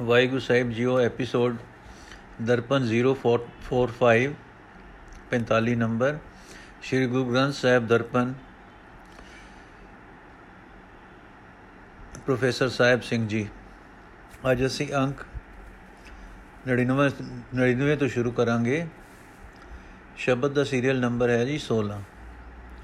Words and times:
ਵਾਹਿਗੁਰੂ 0.00 0.40
ਸਾਹਿਬ 0.40 0.70
JIO 0.72 0.98
episode 1.00 1.56
Darpan 2.42 2.84
045 2.84 4.30
45 5.32 5.74
number. 5.76 6.18
Shri 6.82 7.06
Guru 7.06 7.24
Granth 7.24 7.54
Sahib 7.54 7.86
Darpan. 7.86 8.32
Professor 12.26 12.68
Sahib 12.68 13.02
Singh 13.02 13.26
ji, 13.28 13.46
ਅੱਜ 14.50 14.64
ਅਸੀਂ 14.66 14.86
ਅੰਕ 14.94 15.24
99 16.66 17.10
99 17.54 17.96
ਤੋਂ 17.96 18.08
ਸ਼ੁਰੂ 18.08 18.30
ਕਰਾਂਗੇ। 18.30 18.86
ਸ਼ਬਦ 20.16 20.54
ਦਾ 20.54 20.64
ਸੀਰੀਅਲ 20.64 21.00
ਨੰਬਰ 21.00 21.30
ਹੈ 21.30 21.44
ਜੀ 21.44 21.58
16 21.60 21.98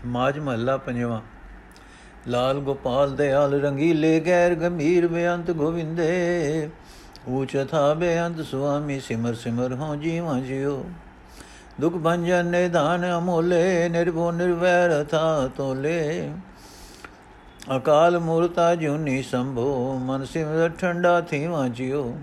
ਮਾਜ 0.07 0.39
ਮਹੱਲਾ 0.39 0.77
ਪੰਜਵਾਂ। 0.77 1.21
ਲਾਲ 2.29 2.61
ਗੋਪਾਲ 2.61 3.17
ਦਿਆਲ 3.17 3.61
ਰੰਗੀਲੇ 3.61 4.19
ਗੈਰ 4.21 4.55
ਗੰਭੀਰ 4.55 5.07
ਬੇਅੰਤ 5.09 5.51
ਗੋਵਿੰਦੇ। 5.51 6.13
ਊਚ 7.29 7.67
ਥਾ 7.71 7.95
ਬੇਅੰਤ 7.95 8.41
ਸੁਆਮੀ 8.41 9.01
ਸਿਮਰ 9.01 9.35
ਸਿਮਰ 9.35 9.73
ਹੋ 9.73 9.97
ਜੀਵਾਂ 9.97 10.41
ਜਿਉ। 10.41 10.85
ਦੁਖ 11.81 11.97
ਭੰਜਨ 11.97 12.47
ਨਿਦਾਨ 12.47 13.19
ਅਮੋਲੇ, 13.19 13.89
ਨਿਰਭਉ 13.89 14.31
ਨਿਰਵੈਰ 14.31 15.05
ਥਾ 15.05 15.51
ਤੋਲੇ। 15.57 16.31
ਅਕਾਲ 17.77 18.19
ਮੂਰਤਾ 18.19 18.75
ਜੁਨੀ 18.75 19.23
ਸੰਭੋ, 19.23 19.99
ਮਨ 20.03 20.25
ਸਿਮਰ 20.25 20.71
ਠੰਡਾ 20.79 21.21
ਥੀਵਾਂ 21.21 21.69
ਜਿਉ। 21.69 22.17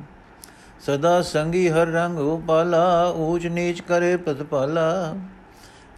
ਸਦਾ 0.86 1.22
ਸੰਗੀ 1.22 1.70
ਹਰ 1.70 1.88
ਰੰਗ 1.88 2.20
ਉਪਾਲਾ, 2.20 3.14
ਊਚ 3.16 3.48
ਨੀਚ 3.48 3.82
ਕਰੇ 3.82 4.18
ਪ੍ਰਤਪਾਲਾ। 4.18 5.16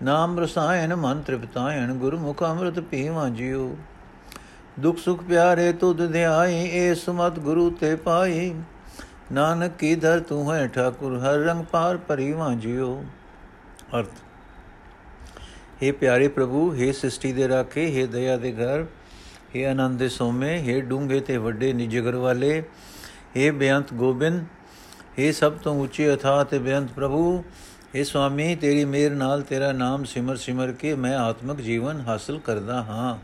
ਨਾਮ 0.03 0.39
ਰਸਾਇਣ 0.39 0.95
ਮਨ 0.95 1.22
ਤ੍ਰਿਪਤਾਇਣ 1.22 1.94
ਗੁਰਮੁਖ 1.94 2.44
ਅੰਮ੍ਰਿਤ 2.44 2.80
ਪੀਵਾਂ 2.80 3.30
ਜਿਉ। 3.30 3.75
ਦੁਖ 4.80 4.97
ਸੁਖ 4.97 5.23
ਪਿਆਰੇ 5.23 5.73
ਤੁਧ 5.73 6.11
ਧਿਆਈ 6.11 6.55
ਏ 6.55 6.94
ਸੁਮਤ 6.94 7.39
ਗੁਰੂ 7.39 7.69
ਤੇ 7.69 7.95
ਪਾਈ। 7.95 8.55
ਨਾਨਕ 9.32 9.77
ਕੀ 9.78 9.95
ਦਰ 9.95 10.20
ਤੂੰ 10.20 10.52
ਹੈ 10.52 10.66
ਠਾਕੁਰ 10.66 11.19
ਹਰ 11.19 11.38
ਰੰਗ 11.38 11.64
ਪਾਰ 11.64 11.97
ਪਰਿਵਾਂ 12.08 12.55
ਜਿਉ 12.56 12.94
ਅਰਥ 13.94 14.22
हे 15.83 15.92
ਪਿਆਰੇ 15.92 16.28
ਪ੍ਰਭੂ 16.28 16.70
हे 16.75 16.92
ਸ੍ਰਿਸ਼ਟੀ 16.92 17.33
ਦੇ 17.33 17.48
ਰਾਖੇ 17.48 17.86
हे 17.92 18.06
ਦਇਆ 18.06 18.36
ਦੇ 18.36 18.53
ਘਰ 18.53 18.84
हे 19.55 19.64
ਆਨੰਦ 19.66 19.98
ਦੇ 19.98 20.08
ਸੋਮੇ 20.08 20.56
हे 20.62 20.80
ਡੂੰਘੇ 20.80 21.20
ਤੇ 21.20 21.36
ਵੱਡੇ 21.39 21.72
ਨਿਜਗਰ 21.72 22.16
ਵਾਲੇ 22.16 22.62
हे 23.36 23.53
ਬੇਅੰਤ 23.55 23.92
ਗੋਬਿੰਦ 23.94 24.44
हे 25.19 25.33
ਸਭ 25.33 25.56
ਤੋਂ 25.62 25.75
ਉੱਚੇ 25.83 26.12
ਅਥਾ 26.14 26.42
ਤੇ 26.44 26.58
ਬੇਅੰਤ 26.58 26.92
ਪ੍ਰਭੂ 26.92 27.42
हे 27.94 28.05
ਸੁਆਮੀ 28.05 28.55
ਤੇਰੀ 28.56 28.84
ਮੇਰ 28.84 29.14
ਨਾਲ 29.14 29.42
ਤੇਰਾ 29.42 29.72
ਨਾਮ 29.72 30.05
ਸਿਮਰ 30.05 30.36
ਸਿਮਰ 30.36 30.72
ਕੇ 30.72 30.94
ਮੈਂ 30.97 31.16
ਆਤਮਿਕ 31.19 31.61
ਜੀਵਨ 31.61 32.00
ਹਾਸਲ 32.00 32.39
ਕਰਦਾ 32.39 32.83
ਹਾਂ 32.83 33.16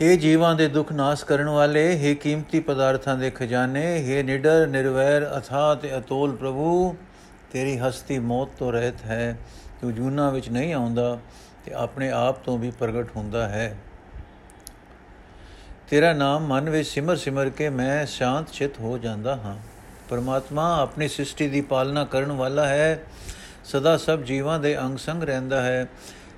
हे 0.00 0.16
ਜੀਵਾਂ 0.16 0.54
ਦੇ 0.54 0.66
ਦੁੱਖ 0.68 0.92
ਨਾਸ 0.92 1.22
ਕਰਨ 1.24 1.48
ਵਾਲੇ 1.48 1.84
हे 1.94 2.14
ਕੀਮਤੀ 2.20 2.60
ਪਦਾਰਥਾਂ 2.60 3.16
ਦੇ 3.16 3.30
ਖਜ਼ਾਨੇ 3.30 3.84
हे 4.00 4.24
ਨਿਡਰ 4.24 4.66
ਨਿਰਵੈਰ 4.66 5.26
ਅਥਾ 5.38 5.74
ਤੇ 5.74 5.96
ਅਤੋਲ 5.98 6.36
ਪ੍ਰਭੂ 6.36 6.94
ਤੇਰੀ 7.52 7.76
ਹਸਤੀ 7.78 8.18
ਮੌਤ 8.18 8.56
ਤੋਂ 8.58 8.72
ਰਹਿਤ 8.72 9.04
ਹੈ 9.04 9.36
ਤੂੰ 9.80 9.92
ਜੂਨਾ 9.94 10.28
ਵਿੱਚ 10.30 10.48
ਨਹੀਂ 10.48 10.74
ਆਉਂਦਾ 10.74 11.18
ਤੇ 11.64 11.72
ਆਪਣੇ 11.74 12.10
ਆਪ 12.10 12.42
ਤੋਂ 12.44 12.58
ਵੀ 12.58 12.70
ਪ੍ਰਗਟ 12.70 13.16
ਹੁੰਦਾ 13.16 13.48
ਹੈ 13.48 13.74
ਤੇਰਾ 15.90 16.12
ਨਾਮ 16.12 16.46
ਮਨ 16.46 16.70
ਵਿੱਚ 16.70 16.88
ਸਿਮਰ 16.88 17.16
ਸਿਮਰ 17.16 17.48
ਕੇ 17.50 17.68
ਮੈਂ 17.70 18.04
ਸ਼ਾਂਤ 18.06 18.50
ਚਿਤ 18.50 18.78
ਹੋ 18.80 18.96
ਜਾਂਦਾ 18.98 19.34
ਹਾਂ 19.36 19.56
ਪਰਮਾਤਮਾ 20.08 20.64
ਆਪਣੀ 20.76 21.08
ਸ੍ਰਿਸ਼ਟੀ 21.08 21.48
ਦੀ 21.48 21.60
ਪਾਲਣਾ 21.60 22.04
ਕਰਨ 22.04 22.32
ਵਾਲਾ 22.32 22.66
ਹੈ 22.66 23.04
ਸਦਾ 23.64 23.96
ਸਭ 23.96 24.22
ਜੀਵਾਂ 24.22 24.58
ਦੇ 24.58 24.76
ਅੰਗ 24.78 24.96
ਸੰਗ 24.98 25.22
ਰਹਿੰਦਾ 25.22 25.60
ਹੈ 25.62 25.86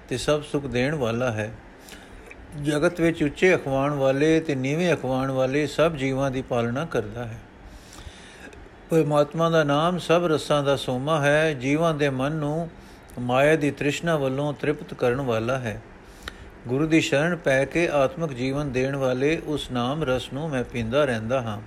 ਤੇ 0.08 0.16
ਸਭ 0.16 0.42
ਸੁਖ 0.42 0.66
ਦੇਣ 0.66 0.94
ਵਾਲਾ 0.94 1.30
ਹੈ 1.30 1.50
ਜਗਤ 2.63 3.01
ਵਿੱਚ 3.01 3.23
ਉੱਚੇ 3.23 3.55
ਅਖਵਾਣ 3.55 3.91
ਵਾਲੇ 3.91 4.39
ਤੇ 4.39 4.55
ਨੀਵੇਂ 4.55 4.93
ਅਖਵਾਣ 4.93 5.31
ਵਾਲੇ 5.31 5.67
ਸਭ 5.67 5.95
ਜੀਵਾਂ 5.95 6.31
ਦੀ 6.31 6.41
ਪਾਲਣਾ 6.41 6.85
ਕਰਦਾ 6.85 7.25
ਹੈ। 7.25 7.39
ਪਰਮਾਤਮਾ 8.89 9.49
ਦਾ 9.49 9.63
ਨਾਮ 9.63 9.97
ਸਭ 9.97 10.21
ਰਸਾਂ 10.25 10.63
ਦਾ 10.63 10.75
ਸੋਮਾ 10.75 11.21
ਹੈ। 11.21 11.53
ਜੀਵਾਂ 11.53 11.93
ਦੇ 11.93 12.09
ਮਨ 12.09 12.31
ਨੂੰ 12.31 12.69
ਮਾਇਆ 13.19 13.55
ਦੀ 13.55 13.71
ਤ੍ਰਿਸ਼ਨਾ 13.71 14.17
ਵੱਲੋਂ 14.17 14.53
ਤ੍ਰਿਪਤ 14.53 14.93
ਕਰਨ 14.93 15.21
ਵਾਲਾ 15.21 15.57
ਹੈ। 15.57 15.81
ਗੁਰੂ 16.67 16.87
ਦੀ 16.87 17.01
ਸ਼ਰਨ 17.01 17.35
ਪੈ 17.35 17.65
ਕੇ 17.65 17.89
ਆਤਮਿਕ 17.89 18.33
ਜੀਵਨ 18.33 18.71
ਦੇਣ 18.71 18.95
ਵਾਲੇ 18.95 19.41
ਉਸ 19.45 19.71
ਨਾਮ 19.71 20.03
ਰਸ 20.03 20.33
ਨੂੰ 20.33 20.49
ਮੈਂ 20.49 20.63
ਪੀਂਦਾ 20.63 21.05
ਰਹਿੰਦਾ 21.05 21.41
ਹਾਂ। 21.41 21.61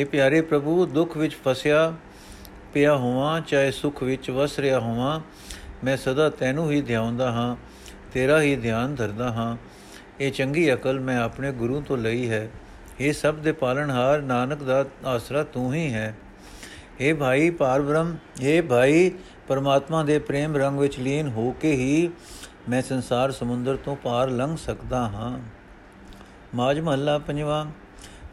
हे 0.00 0.08
ਪਿਆਰੇ 0.08 0.40
ਪ੍ਰਭੂ, 0.40 0.86
ਦੁੱਖ 0.86 1.16
ਵਿੱਚ 1.16 1.36
ਫਸਿਆ 1.44 1.92
ਪਿਆ 2.74 2.96
ਹੋਵਾਂ, 2.96 3.40
ਚਾਹੇ 3.40 3.70
ਸੁਖ 3.70 4.02
ਵਿੱਚ 4.02 4.30
ਵਸ 4.30 4.58
ਰਿਹਾ 4.58 4.78
ਹੋਵਾਂ, 4.78 5.20
ਮੈਂ 5.84 5.96
ਸਦਾ 5.96 6.30
ਤੈਨੂੰ 6.30 6.70
ਹੀ 6.70 6.80
ਧਿਆਉਂਦਾ 6.80 7.32
ਹਾਂ, 7.32 7.56
ਤੇਰਾ 8.12 8.42
ਹੀ 8.42 8.56
ਧਿਆਨ 8.56 8.94
ਧਰਦਾ 8.94 9.32
ਹਾਂ। 9.32 9.56
ਇਹ 10.20 10.32
ਚੰਗੀ 10.32 10.72
ਅਕਲ 10.74 11.00
ਮੈਂ 11.00 11.18
ਆਪਣੇ 11.18 11.52
ਗੁਰੂ 11.52 11.80
ਤੋਂ 11.80 11.96
ਲਈ 11.96 12.28
ਹੈ। 12.30 12.48
ਇਹ 13.00 13.12
ਸਭ 13.12 13.34
ਦੇ 13.34 13.52
ਪਾਲਣਹਾਰ 13.52 14.22
ਨਾਨਕ 14.22 14.62
ਦਾ 14.62 14.84
ਆਸਰਾ 15.04 15.42
ਤੂੰ 15.42 15.74
ਹੀ 15.74 15.92
ਹੈ। 15.94 16.14
हे 17.02 17.16
ਭਾਈ 17.16 17.50
ਪਾਰਬ੍ਰਹਮ 17.50 18.16
हे 18.40 18.62
ਭਾਈ 18.68 19.10
ਪਰਮਾਤਮਾ 19.48 20.02
ਦੇ 20.04 20.18
ਪ੍ਰੇਮ 20.18 20.56
ਰੰਗ 20.56 20.78
ਵਿੱਚ 20.78 20.98
ਲੀਨ 20.98 21.28
ਹੋ 21.28 21.50
ਕੇ 21.60 21.72
ਹੀ 21.72 22.10
ਮੈਂ 22.68 22.82
ਸੰਸਾਰ 22.82 23.30
ਸਮੁੰਦਰ 23.30 23.76
ਤੋਂ 23.76 23.96
ਪਾਰ 23.96 24.30
ਲੰਘ 24.30 24.56
ਸਕਦਾ 24.56 25.00
ਹਾਂ। 25.08 25.38
ਮਾਜ 26.54 26.80
ਮਹੱਲਾ 26.80 27.18
ਪੰਜਵਾ 27.18 27.66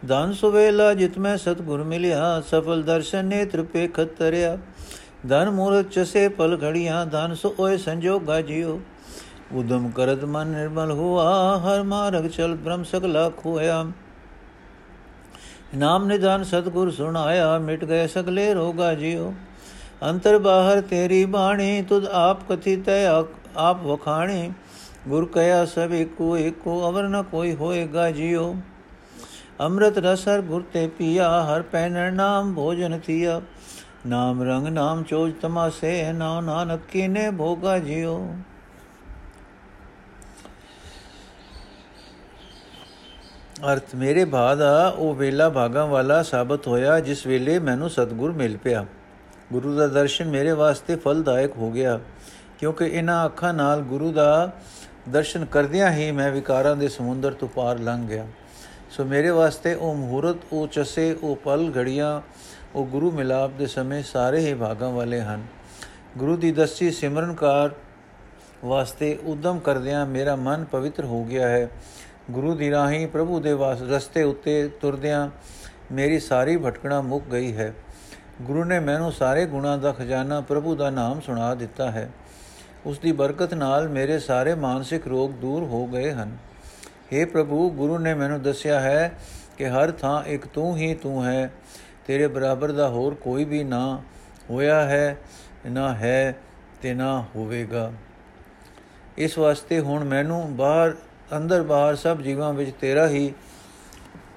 ਦਾਨ 0.06 0.34
ਸੁਵੇਲਾ 0.34 0.94
ਜਿਤ 0.94 1.18
ਮੈਂ 1.18 1.38
ਸਤਗੁਰ 1.38 1.84
ਮਿਲਿਆ, 1.84 2.42
ਸਫਲ 2.42 2.84
ਦਰਸ਼ਨ 2.84 3.26
ਨੇਤਰ 3.26 3.64
ਪੇ 3.64 3.88
ਖਤਰਿਆ 3.88 4.58
ਧਨ 5.30 5.50
ਮੂਰਤ 5.50 5.90
ਚਸੇ 5.90 6.28
ਪਲ 6.30 6.58
ਘੜੀਆਂ, 6.64 7.06
ਧਨ 7.06 7.36
ਸੋ 7.36 7.56
ਓਏ 7.60 7.78
ਸੰਜੋਗਾ 7.78 8.42
ਜਿਉ 9.52 9.60
ਉਦਮ 9.60 9.90
ਕਰਤ 9.90 10.24
ਮਨ 10.26 10.48
ਨਿਰਮਲ 10.48 10.92
ਹੁਆ 10.92 11.58
ਹਰ 11.58 11.84
ਮਾਰਗ 11.84 12.28
ਚਲ 12.28 12.56
ਬ੍ਰਹਮ 12.56 12.84
ਸਗਲਾ 12.84 13.30
ਖੋਇਆ 13.30 13.86
ਨਾਮ 15.76 16.06
ਨਿਦਾਨ 16.06 16.44
ਸਤਗੁਰ 16.44 16.92
ਸੁਣਾਇਆ 16.92 17.58
ਮਿਟ 17.58 17.86
ਗਏ 17.86 18.08
ਸਗਲੇ 18.08 18.54
ਰੋਗਾ 18.54 18.94
ਜਿਉ 18.94 19.34
ਅੰਤਰ 20.04 20.38
ਬਾਹਰ 20.38 20.82
ਤੇਰੀ 20.82 21.26
ਬਾਣੀ 21.26 21.82
ਤੁਧ 21.82 22.06
ਆਪ 22.06 22.40
ਕਥਿਤ 22.50 22.90
ਆਪ 23.56 23.84
ਵਖਾਣੀ 23.84 24.52
ਗੁਰ 25.08 25.26
ਕਹਿਆ 25.26 25.66
ਸਭ 25.66 25.94
ਏਕੋ 25.94 26.38
ਏਕੋ 26.38 26.90
ਅਵਰ 26.90 27.08
ਨ 27.08 27.24
ਕੋਈ 27.24 27.56
ਹੋਏਗਾ 27.56 28.12
ਜਿਉ 28.12 28.56
ਅੰਮ੍ਰਿਤ 29.62 29.98
ਰਸ 29.98 30.28
ਹਰ 30.28 30.42
ਗੁਰ 30.42 30.64
ਤੇ 30.74 30.88
ਪੀਆ 30.88 31.30
ਹਰ 31.44 31.62
ਪੈਨ 31.62 32.14
ਨਾਮ 32.14 32.54
ਭੋਜਨ 32.56 33.00
ਥੀਆ 33.00 33.42
ਨਾਮ 34.08 34.44
ਰੰਗ 34.44 34.68
ਨਾਮ 34.68 35.04
ਚੋਜ 35.04 35.34
ਤਮਾਸੇ 35.42 36.14
ਨਾਮ 36.14 36.46
ਨਾਨਕ 36.46 36.82
ਕੀਨੇ 36.92 37.32
ਭੋਗਾ 37.32 37.80
ਜਿਉ 37.80 38.18
ਅਰਥ, 43.72 43.96
ਮੇਰੇ 43.96 44.26
ਬਾਦ 44.26 44.62
ਆ, 44.62 44.88
ਉਹ 44.88 45.16
ਵੇਲਾ 45.16 45.50
ਭਾਗਾਂ 45.50 45.88
ਵਾਲਾ 45.88 46.24
ਸਾਬਤ 46.24 46.68
ਹੋਇਆ, 46.68 47.00
ਜਿਸ 47.00 47.28
ਵੇਲੇ 47.28 47.60
ਮੈਨੂੰ 47.60 47.90
ਸਤਗੁਰ 47.90 48.32
ਮਿਲ 48.32 48.58
ਪਿਆ। 48.58 48.86
ਗੁਰੂ 49.54 49.76
ਦਾ 49.76 49.88
ਦਰਸ਼ਨ 49.88 50.28
ਮੇਰੇ 50.28 50.52
ਵਾਸਤੇ 50.52 50.96
ਫਲਦਾਇਕ 50.96 51.58
ਹੋ 51.58 51.72
ਗਿਆ, 51.72 52.00
ਕਿਉਂਕਿ 52.60 52.86
ਇਹਨਾਂ 52.86 53.26
ਅੱਖਾਂ 53.26 53.54
ਨਾਲ 53.54 53.82
ਗੁਰੂ 53.82 54.12
ਦਾ 54.12 54.52
ਦਰਸ਼ਨ 55.10 55.46
ਕਰਦਿਆਂ 55.46 55.92
ਹੀ 55.92 56.12
ਮੈਂ 56.12 56.32
ਵਿਕਾਰਾਂ 56.32 56.76
ਦੇ 56.76 56.88
ਸਮੁੰਦਰ 56.88 57.32
ਤੋਂ 57.32 57.48
ਪਾਰ 57.48 57.80
ਲੰਘ 57.80 58.08
ਗਿਆ। 58.08 58.28
ਸੋ 58.92 59.06
ਮੇਰੇ 59.06 59.30
ਵਾਸਤੇ 59.30 59.74
ਉਹ 59.74 59.96
ਮਹੂਰਤ, 59.96 60.38
ਉਹ 60.54 60.68
ਚਸੇ, 60.68 61.18
ਉਹ 61.24 61.36
ਪਲ 61.36 61.72
ਘੜੀਆਂ, 61.78 62.22
ਉਹ 62.76 62.86
ਗੁਰੂ 62.86 63.12
ਮਿਲਾਪ 63.12 63.52
ਦੇ 63.52 63.66
ਸਮੇਂ 63.66 64.04
ਸਾਰੇ 64.04 64.40
ਹੀ 64.40 64.54
ਭਾਗਾਂ 64.54 64.90
ਵਾਲੇ 64.90 65.22
ਹਨ। 65.22 65.44
ਗੁਰੂ 66.18 66.38
ਦੀ 66.38 66.52
ਦਸਤੀ 66.52 66.92
ਸਿਮਰਨਕਾਰ 66.92 67.72
ਵਾਸਤੇ 68.66 69.20
ਉਦਮ 69.26 69.60
ਕਰਦਿਆਂ 69.60 70.06
ਮੇਰਾ 70.06 70.36
ਮਨ 70.36 70.64
ਪਵਿੱਤਰ 70.64 71.06
ਹੋ 71.06 71.24
ਗਿਆ 71.24 71.48
ਹੈ। 71.48 71.70
ਗੁਰੂ 72.32 72.56
ਦੀ 72.56 72.72
ਰਾਹੀਂ 72.72 73.08
ਪ੍ਰਭੂ 73.08 73.40
ਦੇ 73.40 73.54
ਵਾਸ, 73.54 73.82
ਰਸਤੇ 73.82 74.24
ਉੱਤੇ 74.24 74.68
ਤੁਰਦਿਆਂ 74.68 75.30
ਮੇਰੀ 75.92 76.20
ਸਾਰੀ 76.20 76.58
ਭਟਕਣਾ 76.58 77.02
ਮੁੱਕ 77.02 77.26
ਗਈ 77.26 77.56
ਹੈ। 77.56 77.74
ਗੁਰੂ 78.42 78.64
ਨੇ 78.64 78.80
ਮੈਨੂੰ 78.80 79.12
ਸਾਰੇ 79.12 79.46
ਗੁਣਾਂ 79.46 79.78
ਦਾ 79.78 79.92
ਖਜ਼ਾਨਾ 79.92 80.42
ਪ੍ਰਭੂ 80.42 80.76
ਦਾ 80.76 80.90
ਨਾਮ 80.90 81.22
ਸੁਣਾ 81.22 81.56
ਦਿੱਤਾ 81.56 81.92
ਹੈ। 81.92 82.12
ਉਸ 82.86 83.00
ਦੀ 83.00 83.12
ਬਰਕਤ 83.12 83.54
ਨਾਲ 83.54 83.90
ਮੇਰੇ 83.90 84.20
ਸਾਰੇ 84.20 84.56
ਮਾਨਸਿਕ 84.56 85.08
ਰੋਗ 85.08 85.32
ਦੂਰ 85.32 85.64
ਹੋ 85.64 85.88
ਗਏ 85.88 86.12
ਹਨ। 86.12 86.38
हे 87.14 87.30
ਪ੍ਰਭੂ, 87.30 87.70
ਗੁਰੂ 87.70 87.98
ਨੇ 87.98 88.14
ਮੈਨੂੰ 88.14 88.42
ਦੱਸਿਆ 88.42 88.80
ਹੈ 88.80 89.12
ਕਿ 89.58 89.68
ਹਰ 89.68 89.92
ਥਾਂ 89.92 90.24
ਇੱਕ 90.24 90.46
ਤੂੰ 90.46 90.78
ਹੀ 90.78 90.94
ਤੂੰ 90.96 91.26
ਹੈ। 91.26 91.52
ਤੇਰੇ 92.08 92.28
ਬਰਾਬਰ 92.28 92.72
ਦਾ 92.72 92.90
ਹੋਰ 92.90 93.14
ਕੋਈ 93.16 93.44
ਵੀ 93.44 93.64
ਨਾ 93.64 94.02
ਹੋਇਆ 94.50 94.86
ਹੈ, 94.86 95.18
ਨਾ 95.72 95.96
ਹੈ 95.96 96.36
ਤੇ 96.82 96.94
ਨਾ 96.94 97.26
ਹੋਵੇਗਾ। 97.36 97.92
ਇਸ 99.18 99.38
ਵਾਸਤੇ 99.38 99.80
ਹੁਣ 99.80 100.04
ਮੈਨੂੰ 100.04 100.56
ਬਾਹਰ 100.56 100.96
ਅੰਦਰ 101.34 101.64
ਬਾਹਰ 101.64 101.96
ਸਭ 101.96 102.22
ਜੀਵਾਂ 102.22 102.54
ਵਿੱਚ 102.54 102.72
ਤੇਰਾ 102.82 103.08
ਹੀ, 103.08 103.34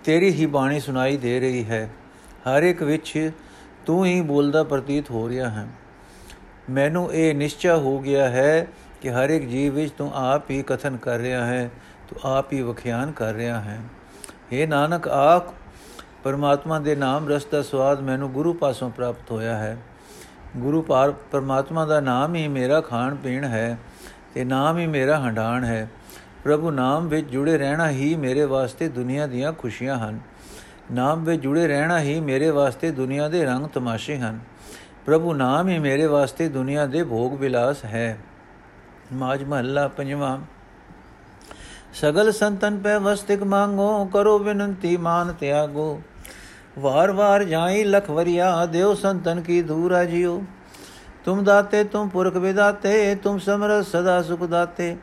ਤੇਰੀ 0.05 0.31
ਹੀ 0.31 0.47
ਬਾਣੀ 0.47 0.81
ਸੁਣਾਈ 0.81 1.17
ਦੇ 1.17 1.41
ਰਹੀ 1.41 1.65
ਹੈ। 1.65 1.91
ਹਰ 2.33 2.63
ਇੱਕ 2.63 2.83
ਵਿੱਚ 2.83 3.31
ਤੂੰ 3.87 4.07
ਹੀ 4.07 4.21
ਬੋਲਦਾ 4.21 4.63
ਪ੍ਰਤੀਤ 4.63 5.11
ਹੋ 5.11 5.29
ਰਿਹਾ 5.29 5.49
ਹੈ। 5.49 5.67
ਮੈਨੂੰ 6.71 7.13
ਇਹ 7.13 7.35
ਨਿਸ਼ਚੈ 7.35 7.75
ਹੋ 7.75 7.99
ਗਿਆ 7.99 8.29
ਹੈ 8.29 8.67
ਕਿ 9.03 9.11
ਹਰ 9.11 9.31
ਇੱਕ 9.31 9.45
ਜੀਵ 9.45 9.75
ਵਿੱਚ 9.75 9.93
ਤੂੰ 9.93 10.13
ਆਪ 10.15 10.51
ਹੀ 10.51 10.63
ਕਥਨ 10.63 10.97
ਕਰ 10.97 11.19
ਰਿਹਾ 11.19 11.47
ਹੈ, 11.47 11.71
ਤੂੰ 12.09 12.31
ਆਪ 12.31 12.53
ਹੀ 12.53 12.63
ਵਖਿਆਨ 12.63 13.13
ਕਰ 13.13 13.35
ਰਿਹਾ 13.35 13.61
ਹੈ। 13.61 13.81
हे 14.53 14.69
ਨਾਨਕ, 14.69 15.09
ਆਖ, 15.09 15.55
ਪਰਮਾਤਮਾ 16.25 16.79
ਦੇ 16.79 16.95
ਨਾਮ 16.95 17.29
ਰਸ 17.29 17.45
ਦਾ 17.45 17.63
ਸਵਾਦ 17.63 18.01
ਮੈਨੂੰ 18.01 18.33
ਗੁਰੂ 18.33 18.53
ਪਾਸੋਂ 18.53 18.91
ਪ੍ਰਾਪਤ 18.91 19.31
ਹੋਇਆ 19.31 19.59
ਹੈ। 19.59 19.77
ਗੁਰੂ 20.57 20.83
ਪਾਰ, 20.83 21.11
ਪਰਮਾਤਮਾ 21.11 21.85
ਦਾ 21.85 22.01
ਨਾਮ 22.01 22.35
ਹੀ 22.35 22.49
ਮੇਰਾ 22.49 22.81
ਖਾਣ 22.81 23.15
ਪੀਣ 23.15 23.45
ਹੈ 23.45 23.79
ਤੇ 24.35 24.45
ਨਾਮ 24.45 24.79
ਹੀ 24.79 24.87
ਮੇਰਾ 24.87 25.21
ਹੰਡਾਣ 25.21 25.65
ਹੈ। 25.65 25.89
ਪ੍ਰਭੂ 26.49 26.71
ਨਾਮ 26.71 27.09
ਵਿੱਚ 27.09 27.29
ਜੁੜੇ 27.31 27.59
ਰਹਿਣਾ 27.59 27.91
ਹੀ 27.91 28.17
ਮੇਰੇ 28.17 28.45
ਵਾਸਤੇ 28.45 28.89
ਦੁਨੀਆ 28.89 29.27
ਦੀਆਂ 29.27 29.53
ਖੁਸ਼ੀਆਂ 29.53 29.99
ਹਨ। 29.99 30.21
ਨਾਮ 30.93 31.25
ਵਿੱਚ 31.25 31.43
ਜੁੜੇ 31.43 31.69
ਰਹਿਣਾ 31.69 32.01
ਹੀ 32.01 32.21
ਮੇਰੇ 32.21 32.51
ਵਾਸਤੇ 32.51 32.91
ਦੁਨੀਆ 32.91 33.29
ਦੇ 33.29 33.45
ਰੰਗ 33.45 33.67
ਤਮਾਸ਼ੇ 33.67 34.19
ਹਨ। 34.19 34.39
ਪ੍ਰਭੂ 35.07 35.35
ਨਾਮ 35.35 35.69
ਹੀ 35.69 35.79
ਮੇਰੇ 35.79 36.07
ਵਾਸਤੇ 36.07 36.49
ਦੁਨੀਆ 36.49 36.87
ਦੇ 36.87 37.05
ਭੋਗ 37.05 37.35
ਵਿਲਾਸ 37.35 37.85
ਹੈ। 37.85 38.19
ਮਾਜ 39.13 39.45
ਮਹੱਲਾ 39.45 39.89
ਪੰਜਵਾਂ। 39.89 40.39
ਸਗਲ 41.95 42.33
ਸੰਤਨ 42.33 42.79
ਪੈ 42.79 42.99
ਵਸਤਿਕ 42.99 43.43
ਮੰਗੋ, 43.43 44.05
ਕਰੋ 44.05 44.39
ਬੇਨਤੀ 44.39 44.97
ਮਾਨ 44.97 45.33
ਤਿਆਗੋ। 45.33 46.03
ਵਾਰ 46.79 47.13
ਵਾਰ 47.13 47.45
ਜਾਈ 47.45 47.85
ਲਖਵਰਿਆ 47.85 48.67
ਦੇਵ 48.67 48.95
ਸੰਤਨ 48.95 49.41
ਕੀ 49.41 49.63
ਧੂਰਾ 49.63 50.05
ਜਿਓ। 50.05 50.43
ਤੁਮ 51.25 51.45
ਦਾਤੇ, 51.45 51.85
ਤੁਮ 51.85 52.09
ਪੁਰਖ 52.09 52.37
ਵਿਦਾਤੇ, 52.37 53.15
ਤੁਮ 53.15 53.39
ਸਮਰ 53.39 53.83
ਸਦਾ 53.83 54.23
ਸੁਖ 54.23 54.43
ਦਾਤੇ। 54.43 54.97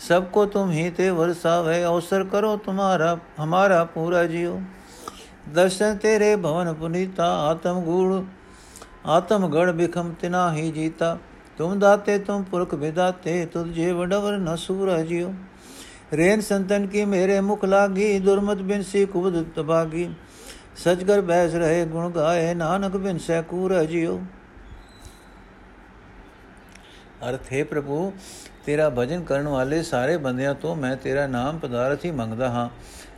सबको 0.00 0.44
तुम 0.48 0.70
ही 0.70 0.84
ते 0.90 1.10
वरसावे 1.12 1.82
अवसर 1.84 2.22
करो 2.26 2.56
तुम्हारा, 2.58 3.08
हमारा 3.38 3.82
पूरा 3.90 4.22
जियो। 4.26 4.52
दर्शन 5.54 5.96
तेरे 5.96 6.30
भवन 6.38 6.72
पुनीता 6.74 7.26
आत्म 7.42 7.82
गुण 7.82 8.14
आत्मगढ़ 9.08 9.70
बिखम 9.74 10.12
तिना 10.14 10.40
ही 10.50 10.70
जीता। 10.70 11.12
तुम 11.58 11.78
दाते, 11.78 12.18
तुम 12.20 12.42
पुरख 12.44 12.74
विदाते 12.76 13.36
तुझे 13.46 13.92
वडवर 13.92 14.36
न 14.38 14.56
सूर 14.56 14.90
जियो। 15.04 15.30
रेन 16.12 16.40
संतन 16.40 16.86
की 16.86 17.04
मेरे 17.06 17.40
मुख 17.42 17.64
लागी, 17.66 18.08
दुर्मत 18.20 18.58
बिन 18.64 18.82
सी 18.84 19.04
कुबद 19.06 19.38
तबागी 19.56 20.04
सचगर 20.76 21.20
बैस 21.22 21.54
रहे 21.54 21.84
गुण 21.86 22.10
गाए, 22.10 22.54
नानक 22.54 22.96
बिन 22.98 23.18
सैकूर 23.20 23.74
जियो। 23.86 24.14
अर्थ 27.22 27.52
हे 27.52 27.62
प्रभु 27.64 27.98
ਤੇਰਾ 28.65 28.89
ਭਜਨ 28.89 29.23
ਕਰਨ 29.23 29.47
ਵਾਲੇ 29.47 29.81
ਸਾਰੇ 29.83 30.17
ਬੰਦਿਆਂ 30.17 30.53
ਤੋਂ 30.55 30.75
ਮੈਂ 30.75 30.95
ਤੇਰਾ 30.97 31.25
ਨਾਮ 31.27 31.57
ਪਦਾਰਥ 31.59 32.05
ਹੀ 32.05 32.11
ਮੰਗਦਾ 32.11 32.49
ਹਾਂ 32.49 32.69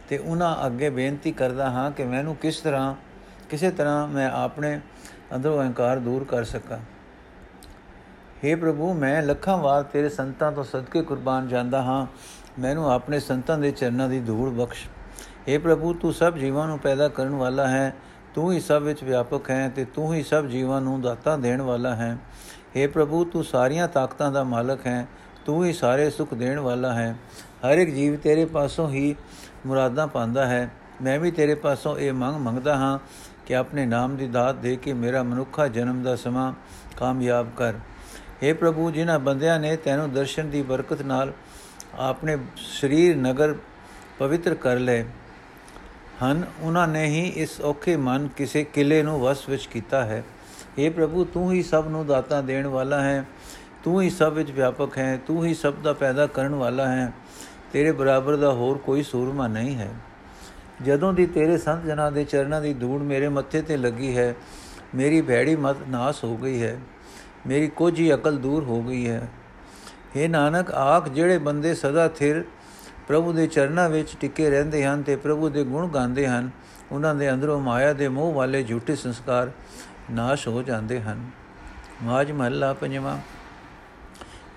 ਤੇ 0.09 0.17
ਉਹਨਾਂ 0.17 0.55
ਅੱਗੇ 0.65 0.89
ਬੇਨਤੀ 0.89 1.31
ਕਰਦਾ 1.31 1.69
ਹਾਂ 1.69 1.89
ਕਿ 1.91 2.03
ਮੈਨੂੰ 2.05 2.35
ਕਿਸ 2.35 2.59
ਤਰ੍ਹਾਂ 2.59 2.93
ਕਿਸੇ 3.49 3.71
ਤਰ੍ਹਾਂ 3.71 4.07
ਮੈਂ 4.07 4.29
ਆਪਣੇ 4.33 4.79
ਅੰਦਰੋਂ 5.33 5.61
ਅਹੰਕਾਰ 5.61 5.99
ਦੂਰ 5.99 6.23
ਕਰ 6.23 6.43
ਸਕਾਂ 6.43 6.79
हे 8.43 8.57
ਪ੍ਰਭੂ 8.57 8.93
ਮੈਂ 8.93 9.21
ਲੱਖਾਂ 9.23 9.57
ਵਾਰ 9.57 9.83
ਤੇਰੇ 9.83 10.09
ਸੰਤਾਂ 10.09 10.51
ਤੋਂ 10.51 10.63
ਸਦਕੇ 10.63 11.01
ਕੁਰਬਾਨ 11.01 11.47
ਜਾਂਦਾ 11.47 11.81
ਹਾਂ 11.81 12.05
ਮੈਨੂੰ 12.59 12.91
ਆਪਣੇ 12.91 13.19
ਸੰਤਾਂ 13.19 13.57
ਦੇ 13.57 13.71
ਚਰਨਾਂ 13.71 14.09
ਦੀ 14.09 14.19
ਧੂੜ 14.19 14.49
ਬਖਸ਼ 14.51 14.87
हे 15.49 15.59
ਪ੍ਰਭੂ 15.59 15.93
ਤੂੰ 15.93 16.13
ਸਭ 16.13 16.37
ਜੀਵਾਂ 16.37 16.67
ਨੂੰ 16.67 16.79
ਪੈਦਾ 16.79 17.07
ਕਰਨ 17.07 17.35
ਵਾਲਾ 17.35 17.67
ਹੈ 17.67 17.93
ਤੂੰ 18.35 18.51
ਹੀ 18.51 18.59
ਸਭ 18.59 18.81
ਵਿੱਚ 18.81 19.03
ਵਿਆਪਕ 19.03 19.49
ਹੈ 19.49 19.67
ਤੇ 19.69 19.85
ਤੂੰ 19.85 20.13
ਹੀ 20.13 20.23
ਸਭ 20.23 20.47
ਜੀਵਾਂ 20.47 20.81
ਨੂੰ 20.81 21.01
ਦਾਤਾ 21.01 21.35
ਦੇਣ 21.37 21.61
ਵਾਲਾ 21.61 21.95
ਹੈ 21.95 22.17
हे 22.75 22.89
ਪ੍ਰਭੂ 22.89 23.23
ਤੂੰ 23.25 23.43
ਸਾਰੀਆਂ 23.43 23.87
ਤਾਕਤਾਂ 23.87 24.31
ਦਾ 24.31 24.43
ਮਾਲਕ 24.43 24.85
ਹੈ 24.87 25.07
ਤੂੰ 25.46 25.64
ਹੀ 25.64 25.72
ਸਾਰੇ 25.72 26.08
ਸੁਖ 26.10 26.34
ਦੇਣ 26.34 26.58
ਵਾਲਾ 26.58 26.92
ਹੈ। 26.92 27.16
ਹਰ 27.66 27.78
ਇੱਕ 27.78 27.90
ਜੀਵ 27.90 28.16
ਤੇਰੇ 28.16 28.44
ਪਾਸੋਂ 28.44 28.88
ਹੀ 28.90 29.14
ਮੁਰਾਦਾਂ 29.66 30.06
ਪਾਉਂਦਾ 30.06 30.46
ਹੈ। 30.46 30.70
ਮੈਂ 31.02 31.18
ਵੀ 31.18 31.30
ਤੇਰੇ 31.30 31.54
ਪਾਸੋਂ 31.54 31.96
ਇਹ 31.98 32.12
ਮੰਗ 32.12 32.36
ਮੰਗਦਾ 32.36 32.76
ਹਾਂ 32.76 32.98
ਕਿ 33.46 33.56
ਆਪਣੇ 33.56 33.86
ਨਾਮ 33.86 34.16
ਦੀ 34.16 34.26
ਦਾਤ 34.26 34.54
ਦੇ 34.54 34.76
ਕੇ 34.76 34.92
ਮੇਰਾ 34.92 35.22
ਮਨੁੱਖਾ 35.22 35.66
ਜਨਮ 35.68 36.02
ਦਾ 36.02 36.16
ਸਮਾਂ 36.16 36.52
ਕਾਮਯਾਬ 36.96 37.48
ਕਰ। 37.56 37.74
हे 38.42 38.54
ਪ੍ਰਭੂ, 38.56 38.90
ਜਿਨ੍ਹਾਂ 38.90 39.18
ਬੰਦਿਆਂ 39.18 39.58
ਨੇ 39.60 39.76
ਤੈਨੂੰ 39.76 40.12
ਦਰਸ਼ਨ 40.12 40.50
ਦੀ 40.50 40.62
ਬਰਕਤ 40.62 41.02
ਨਾਲ 41.02 41.32
ਆਪਣੇ 41.98 42.36
ਸਰੀਰ 42.56 43.16
ਨਗਰ 43.16 43.54
ਪਵਿੱਤਰ 44.18 44.54
ਕਰ 44.54 44.78
ਲਏ 44.78 45.04
ਹਨ, 46.24 46.44
ਉਹਨਾਂ 46.60 46.88
ਨੇ 46.88 47.04
ਹੀ 47.04 47.32
ਇਸ 47.36 47.60
ਔਖੇ 47.60 47.96
ਮਨ 47.96 48.28
ਕਿਸੇ 48.36 48.64
ਕਿਲੇ 48.64 49.02
ਨੂੰ 49.02 49.20
ਵਸ 49.20 49.48
ਵਿੱਚ 49.48 49.66
ਕੀਤਾ 49.66 50.04
ਹੈ। 50.04 50.22
हे 50.78 50.92
ਪ੍ਰਭੂ, 50.92 51.24
ਤੂੰ 51.24 51.52
ਹੀ 51.52 51.62
ਸਭ 51.62 51.84
ਨੂੰ 51.88 52.06
ਦਾਤਾ 52.06 52.40
ਦੇਣ 52.40 52.66
ਵਾਲਾ 52.66 53.00
ਹੈ। 53.00 53.24
ਤੂੰ 53.84 54.00
ਹੀ 54.02 54.10
ਸਭ 54.10 54.32
ਵਿੱਚ 54.32 54.50
ਵਿਆਪਕ 54.50 54.98
ਹੈ, 54.98 55.18
ਤੂੰ 55.26 55.44
ਹੀ 55.44 55.54
ਸਭ 55.54 55.74
ਦਾ 55.74 55.92
ਪੈਦਾ 55.92 56.26
ਕਰਨ 56.26 56.54
ਵਾਲਾ 56.54 56.86
ਹੈ, 56.86 57.12
ਤੇਰੇ 57.72 57.92
ਬਰਾਬਰ 57.92 58.36
ਦਾ 58.36 58.52
ਹੋਰ 58.52 58.78
ਕੋਈ 58.78 59.02
ਸੂਰਮਾ 59.02 59.46
ਨਹੀਂ 59.48 59.74
ਹੈ। 59.76 59.88
ਜਦੋਂ 60.82 61.12
ਦੀ 61.12 61.26
ਤੇਰੇ 61.26 61.56
ਸੰਤ 61.58 61.84
ਜਨਾਂ 61.84 62.10
ਦੇ 62.12 62.24
ਚਰਨਾਂ 62.24 62.60
ਦੀ 62.60 62.72
ਧੂੜ 62.74 63.00
ਮੇਰੇ 63.02 63.28
ਮੱਥੇ 63.28 63.62
ਤੇ 63.62 63.76
ਲੱਗੀ 63.76 64.16
ਹੈ, 64.16 64.34
ਮੇਰੀ 64.94 65.20
ਭੈੜੀ 65.20 65.56
ਮਤ 65.56 65.76
ਨਾਸ 65.88 66.22
ਹੋ 66.24 66.36
ਗਈ 66.36 66.62
ਹੈ, 66.62 66.78
ਮੇਰੀ 67.46 67.66
ਕੋਝੀ 67.66 68.12
ਅਕਲ 68.14 68.36
ਦੂਰ 68.36 68.64
ਹੋ 68.64 68.80
ਗਈ 68.82 69.08
ਹੈ। 69.08 69.28
हे 70.16 70.28
ਨਾਨਕ, 70.30 70.70
ਆਖ 70.70 71.08
ਜਿਹੜੇ 71.08 71.38
ਬੰਦੇ 71.38 71.74
ਸਦਾ 71.74 72.08
ਥਿਰ 72.08 72.44
ਪ੍ਰਭੂ 73.08 73.32
ਦੇ 73.32 73.46
ਚਰਨਾਂ 73.46 73.88
ਵਿੱਚ 73.90 74.16
ਟਿਕੇ 74.20 74.50
ਰਹਿੰਦੇ 74.50 74.84
ਹਨ 74.84 75.02
ਤੇ 75.02 75.16
ਪ੍ਰਭੂ 75.16 75.48
ਦੇ 75.48 75.64
ਗੁਣ 75.64 75.88
ਗਾਉਂਦੇ 75.88 76.26
ਹਨ, 76.26 76.50
ਉਹਨਾਂ 76.92 77.14
ਦੇ 77.14 77.30
ਅੰਦਰੋਂ 77.32 77.60
ਮਾਇਆ 77.60 77.92
ਦੇ 77.92 78.08
ਮੋਹ 78.08 78.32
ਵਾਲੇ 78.32 78.62
ਝੂਠੇ 78.62 78.96
ਸੰਸਕਾਰ 78.96 79.50
ਨਾਸ਼ 80.10 80.48
ਹੋ 80.48 80.62
ਜਾਂਦੇ 80.62 81.00
ਹਨ। 81.00 81.24
ਮਾਜ 82.02 82.32
ਮਹੱਲਾ 82.32 82.72
ਪੰਜਵਾਂ। 82.72 83.18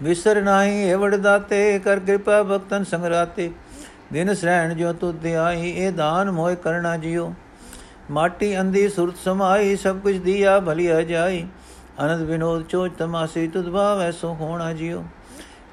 ਵਿਸਰ 0.04 0.42
ਨਾਹੀ 0.42 0.82
ਏਵੜ 0.84 1.16
ਦਾਤੇ, 1.16 1.80
ਕਰ 1.80 2.00
ਕਿਰਪਾ 2.00 2.42
ਭਗਤਨ 2.44 2.84
ਸੰਗਰਾਤੇ। 2.84 3.52
ਦਿਨ 4.14 4.34
ਸਹਿਣ 4.34 4.74
ਜੋ 4.74 4.92
ਤੁਧ 4.94 5.26
ਆਈ 5.28 5.70
ਇਹ 5.70 5.92
ਦਾਨ 5.92 6.32
ਮੋਇ 6.32 6.56
ਕਰਨਾ 6.56 6.96
ਜਿਓ 6.98 7.34
ਮਾਟੀ 8.12 8.60
ਅੰਦੀ 8.60 8.88
ਸੁਰਤ 8.90 9.16
ਸਮਾਈ, 9.18 9.76
ਸਭ 9.76 10.00
ਕੁਝ 10.00 10.18
ਦਿਆ 10.18 10.60
ਭਲਿਆ 10.60 11.02
ਜਾਈ। 11.02 11.46
ਅਨੰਦ 12.06 12.22
ਵਿਨੋਦ 12.22 12.64
ਚੋਜ 12.64 12.92
ਤਮਾਸੀ 12.98 13.48
ਤੁਧ 13.48 13.70
ਭਾਵ 13.70 14.02
ਐਸੋ 14.02 14.34
ਹੋਣਾ 14.34 14.72
ਜਿਓ 14.74 15.04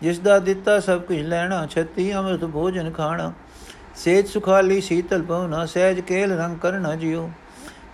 ਜਿਸ 0.03 0.19
ਦਾ 0.19 0.39
ਦਿੱਤਾ 0.39 0.79
ਸਭ 0.81 1.01
ਕੁਝ 1.01 1.19
ਲੈਣਾ, 1.19 1.67
ਛੱਤੀ 1.67 2.13
ਅੰਮ੍ਰਿਤ 2.15 2.45
ਭੋਜਨ 2.45 2.91
ਖਾਣਾ। 2.91 3.33
ਸੇਜ 3.97 4.27
ਸੁਖਾਲੀ 4.27 4.81
ਸੀਤਲ 4.81 5.23
ਪਉਨਾ 5.23 5.65
ਸਹਿਜ 5.67 6.01
ਕੇਲ 6.01 6.33
ਰੰਗ 6.33 6.59
ਕਰਨਾ 6.59 6.95
ਜਿਓ 6.97 7.31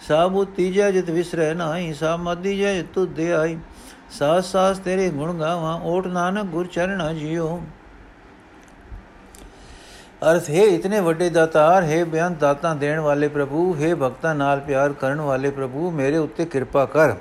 ਸਾਬੂ 0.09 0.45
ਤੀਜਾ 0.47 0.91
ਜਿਤ 0.91 1.11
ਵਿਸਰੈ 1.11 1.53
ਨਾਹੀ 1.55 1.93
ਸਾ 1.95 2.17
ਮਦੀ 2.17 2.57
ਜੈ 2.59 2.83
ਤੁਧ 2.95 3.21
ਆਈ 3.21 3.57
ਸਾਸ 4.11 4.45
ਸਾਸ 4.45 4.79
ਤੇਰੇ 4.79 5.11
ਗੁਣ 5.11 5.39
ਗਾਵਾਂ, 5.39 5.81
ਓਟ 5.81 6.07
ਨਾਨਕ 6.07 6.45
ਗੁਰ 6.45 6.67
ਚਰਣਾ 6.67 7.13
ਜਿਉ 7.13 7.61
ਅਰਥ, 10.33 10.51
ਹੈ 10.51 10.63
ਇਤਨੇ 10.63 11.01
ਵੱਡੇ 11.01 11.31
ਦਾਤਾਰ, 11.31 11.83
ਹੈ 11.83 12.05
ਬਿਆਨ 12.05 12.35
ਦਾਤਾਂ 12.35 12.75
ਦੇਣ 12.77 13.01
ਵਾਲੇ 13.01 13.29
ਪ੍ਰਭੂ, 13.29 13.75
ਹੈ 13.75 13.95
ਭਗਤਾਂ 13.95 14.35
ਨਾਲ 14.35 14.61
ਪਿਆਰ 14.61 14.93
ਕਰਨ 14.93 15.21
ਵਾਲੇ 15.21 15.51
ਪ੍ਰਭੂ, 15.51 15.91
ਮੇਰੇ 15.91 16.17
ਉੱਤੇ 16.17 16.45
ਕਿਰਪਾ 16.45 16.85
ਕਰ। 16.85 17.15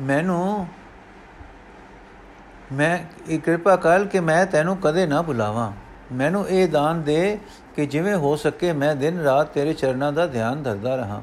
ਮੈਨੂੰ, 0.00 0.66
ਮੈਂ 2.72 2.98
ਇਹ 3.28 3.38
ਕਿਰਪਾ 3.38 3.76
ਕਰ 3.76 4.04
ਕਿ 4.04 4.20
ਮੈਂ 4.20 4.46
ਤੈਨੂੰ 4.46 4.76
ਕਦੇ 4.76 5.06
ਨਾ 5.06 5.22
ਭੁਲਾਵਾਂ। 5.22 5.72
ਮੈਨੂੰ 6.12 6.48
ਇਹ 6.48 6.68
ਦਾਨ 6.68 7.02
ਦੇ 7.02 7.38
ਕਿ 7.76 7.86
ਜਿਵੇਂ 7.86 8.16
ਹੋ 8.16 8.36
ਸਕੇ 8.36 8.72
ਮੈਂ 8.72 8.94
ਦਿਨ 8.96 9.20
ਰਾਤ 9.20 9.48
ਤੇਰੇ 9.48 9.72
ਚਰਨਾਂ 9.72 10.12
ਦਾ 10.12 10.26
ਧਿਆਨ 10.26 10.62
ਧਰਦਾ 10.62 10.96
ਰਹਾ। 10.96 11.22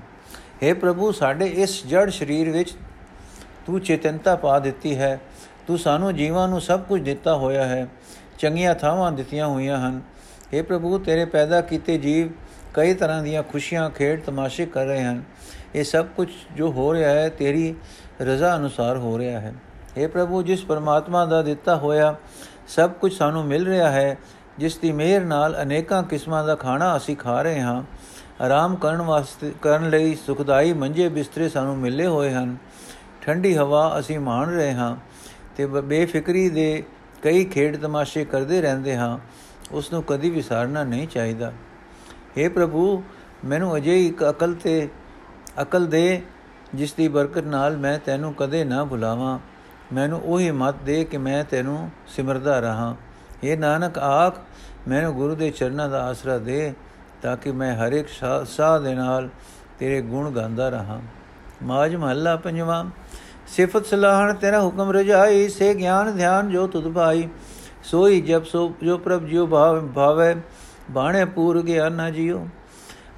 हे 0.62 0.74
ਪ੍ਰਭੂ 0.74 1.10
ਸਾਡੇ 1.12 1.46
ਇਸ 1.56 1.82
ਜੜ 1.86 2.08
ਸਰੀਰ 2.10 2.50
ਵਿੱਚ 2.50 2.74
ਤੂੰ 3.66 3.80
ਚੇਤਨਤਾ 3.80 4.34
ਪਾ 4.36 4.58
ਦਿੱਤੀ 4.58 4.96
ਹੈ 4.96 5.18
ਤੂੰ 5.66 5.78
ਸਾਨੂੰ 5.78 6.14
ਜੀਵਾਂ 6.14 6.46
ਨੂੰ 6.48 6.60
ਸਭ 6.60 6.80
ਕੁਝ 6.80 7.00
ਦਿੱਤਾ 7.02 7.34
ਹੋਇਆ 7.36 7.64
ਹੈ 7.64 7.86
ਚੰਗੀਆਂ 8.38 8.74
ਥਾਵਾਂ 8.74 9.10
ਦਿੱਤੀਆਂ 9.12 9.46
ਹੋਈਆਂ 9.46 9.78
ਹਨ 9.78 10.00
हे 10.54 10.64
ਪ੍ਰਭੂ 10.64 10.98
ਤੇਰੇ 10.98 11.24
ਪੈਦਾ 11.24 11.60
ਕੀਤੇ 11.60 11.96
ਜੀਵ 11.98 12.28
ਕਈ 12.74 12.94
ਤਰ੍ਹਾਂ 12.94 13.22
ਦੀਆਂ 13.22 13.42
ਖੁਸ਼ੀਆਂ 13.42 13.88
ਖੇਡ 13.90 14.22
ਤਮਾਸ਼ੇ 14.22 14.66
ਕਰ 14.66 14.86
ਰਹੇ 14.86 15.04
ਹਨ 15.04 15.22
ਇਹ 15.74 15.84
ਸਭ 15.84 16.06
ਕੁਝ 16.16 16.28
ਜੋ 16.56 16.70
ਹੋ 16.72 16.92
ਰਿਹਾ 16.94 17.10
ਹੈ 17.10 17.28
ਤੇਰੀ 17.28 17.74
ਰਜ਼ਾ 18.20 18.56
ਅਨੁਸਾਰ 18.56 18.96
ਹੋ 18.96 19.18
ਰਿਹਾ 19.18 19.40
ਹੈ 19.40 19.54
हे 19.98 20.08
ਪ੍ਰਭੂ 20.08 20.42
ਜਿਸ 20.42 20.64
ਪਰਮਾਤਮਾ 20.64 21.24
ਦਾ 21.26 21.42
ਦਿੱਤਾ 21.42 21.76
ਹੋਇਆ 21.76 22.14
ਸਭ 22.68 22.92
ਕੁਝ 22.92 23.12
ਸਾਨੂੰ 23.12 23.44
ਮਿਲ 23.44 23.66
ਰਿਹਾ 23.66 23.90
ਹੈ 23.90 24.16
ਜਿਸ 24.58 24.76
ਦੀ 24.78 24.92
ਮਿਹਰ 24.92 25.24
ਨਾਲ 25.24 25.56
ਅਨੇਕਾਂ 25.62 26.02
ਕਿਸਮਾਂ 26.02 26.44
ਦਾ 26.44 26.54
ਖਾਣਾ 26.56 26.96
ਅਸੀਂ 26.96 27.16
ਖਾ 27.16 27.40
ਰਹੇ 27.42 27.60
ਹਾਂ 27.60 27.82
ਆਰਾਮ 28.41 28.75
ਕਰਨ 28.75 29.01
ਵਾਸਤੇ, 29.01 29.53
ਕਰਨ 29.61 29.89
ਲਈ 29.89 30.15
ਸੁਖਦਾਈ 30.15 30.73
ਮੰਜੇ 30.73 31.09
ਬਿਸਤਰੇ 31.09 31.49
ਸਾਨੂੰ 31.49 31.77
ਮਿਲੇ 31.77 32.07
ਹੋਏ 32.07 32.33
ਹਨ। 32.33 32.57
ਠੰਡੀ 33.21 33.57
ਹਵਾ 33.57 33.95
ਅਸੀਂ 33.99 34.19
ਮਾਣ 34.19 34.49
ਰਹੇ 34.49 34.73
ਹਾਂ 34.73 34.97
ਤੇ 35.57 35.65
ਬੇਫਿਕਰੀ 35.65 36.49
ਦੇ 36.49 36.83
ਕਈ 37.21 37.45
ਖੇਡ 37.45 37.77
ਤਮਾਸ਼ੇ 37.77 38.25
ਕਰਦੇ 38.25 38.61
ਰਹਿੰਦੇ 38.61 38.97
ਹਾਂ। 38.97 39.19
ਉਸ 39.71 39.93
ਨੂੰ 39.93 40.03
ਕਦੀ 40.03 40.29
ਵਿਸਾਰਨਾ 40.29 40.83
ਨਹੀਂ 40.83 41.07
ਚਾਹੀਦਾ। 41.07 41.53
हे 42.11 42.51
ਪ੍ਰਭੂ, 42.51 43.03
ਮੈਨੂੰ 43.45 43.77
ਅਜੇ 43.77 44.05
ਇੱਕ 44.05 44.29
ਅਕਲ 44.29 44.53
ਤੇ 44.53 44.89
ਅਕਲ 45.61 45.85
ਦੇ, 45.85 46.21
ਜਿਸ 46.73 46.93
ਦੀ 46.93 47.07
ਬਰਕਤ 47.07 47.43
ਨਾਲ 47.43 47.77
ਮੈਂ 47.77 47.99
ਤੈਨੂੰ 47.99 48.33
ਕਦੇ 48.33 48.63
ਨਾ 48.63 48.85
ਭੁਲਾਵਾਂ। 48.85 49.39
ਮੈਨੂੰ 49.93 50.21
ਉਹੀ 50.21 50.51
ਮਤ 50.51 50.75
ਦੇ 50.75 51.03
ਕਿ 51.03 51.17
ਮੈਂ 51.17 51.43
ਤੈਨੂੰ 51.43 51.89
ਸਿਮਰਦਾ 52.07 52.59
ਰਹਾ। 52.59 52.95
ਇਹ 53.43 53.57
ਨਾਨਕ, 53.57 53.97
ਆਖ, 53.97 54.39
ਮੈਨੂੰ 54.87 55.13
ਗੁਰੂ 55.13 55.35
ਦੇ 55.35 55.49
ਚਰਨਾਂ 55.49 55.89
ਦਾ 55.89 56.03
ਆਸਰਾ 56.03 56.37
ਦੇ। 56.37 56.73
ਤਾਂ 57.25 57.35
ਕਿ 57.37 57.51
ਮੈਂ 57.51 57.75
ਹਰ 57.75 57.91
ਇੱਕ 57.91 58.07
ਸਾਹ 58.47 58.79
ਦੇ 58.79 58.93
ਨਾਲ 58.95 59.29
ਤੇਰੇ 59.79 60.01
ਗੁਣ 60.01 60.29
ਗਾਉਂਦਾ 60.31 60.67
ਰਹਾ 60.69 60.99
ਮਾਜ 61.63 61.95
ਮਹੱਲਾ 61.95 62.35
ਪੰਜਵਾਂ 62.35 62.83
ਸਿਫਤ 63.47 63.85
ਸਲਾਹਣ 63.85 64.33
ਤੇਰਾ 64.33 64.59
ਹੁਕਮ 64.61 64.91
ਰਜਾਈ 64.91 65.47
ਸੇ 65.49 65.73
ਗਿਆਨ 65.73 66.15
ਧਿਆਨ 66.15 66.49
ਜੋ 66.49 66.65
ਤੁਧ 66.67 66.87
ਭਾਈ 66.87 67.27
ਸੋਈ 67.83 68.21
ਜਪ 68.21 68.45
ਸੋ 68.45 68.71
ਜੋ 68.83 68.97
ਪ੍ਰਭ 68.97 69.25
ਜਿਉ 69.25 69.45
ਭਾਵ 69.47 69.87
ਭਾਵੇ 69.87 70.35
ਬਾਣੇ 70.91 71.23
ਪੂਰ 71.25 71.61
ਗਿਆ 71.61 71.89
ਨਾ 71.89 72.09
ਜਿਉ 72.09 72.45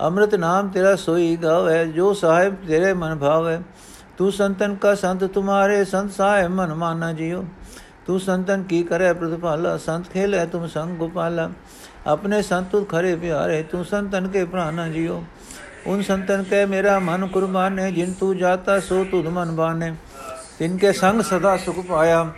ਅੰਮ੍ਰਿਤ 0.01 0.35
ਨਾਮ 0.35 0.69
ਤੇਰਾ 0.69 0.95
ਸੋਈ 0.95 1.35
ਗਾਵੇ 1.35 1.85
ਜੋ 1.87 2.13
ਸਾਹਿਬ 2.13 2.55
ਤੇਰੇ 2.67 2.93
ਮਨ 2.93 3.15
ਭਾਵੇ 3.15 3.57
ਤੂੰ 4.17 4.31
ਸੰਤਨ 4.31 4.75
ਕਾ 4.75 4.93
ਸੰਤ 4.95 5.23
ਤੁਮਾਰੇ 5.25 5.83
ਸੰਤ 5.85 6.11
ਸਾਹਿਬ 6.11 6.51
ਮਨ 6.51 6.73
ਮਾਨਾ 6.73 7.11
ਜਿਉ 7.13 7.43
ਤੂੰ 8.07 8.19
ਸੰਤਨ 8.19 8.63
ਕੀ 8.63 8.83
ਕਰੇ 8.83 9.13
ਪ੍ਰਤਪਾਲਾ 9.13 9.77
ਸੰਤ 9.77 10.09
ਖੇਲੇ 10.09 10.45
ਤੁਮ 10.45 10.67
ਸੰਗ 10.67 10.97
ਗੋਪਾਲਾ 10.97 11.49
अपने 12.07 12.41
संतुत 12.41 12.91
खरे 12.91 13.15
प्यारे, 13.15 13.63
तू 13.63 13.83
संतन 13.83 14.25
के 14.25 14.45
प्राण 14.45 14.91
जियो। 14.91 15.23
उन 15.87 16.01
संतन 16.01 16.43
के 16.43 16.65
मेरा 16.65 16.99
मन 16.99 17.27
कुर्बान 17.27 17.79
है, 17.79 17.91
जिन 17.91 18.13
तू 18.13 18.35
जाता 18.35 18.79
सो 18.79 19.05
तुद 19.05 19.25
मन 19.25 19.55
बाने। 19.55 19.91
तिनके 20.59 20.93
संग 20.93 21.21
सदा 21.21 21.57
सुख 21.57 21.75
पाया। 21.77 22.33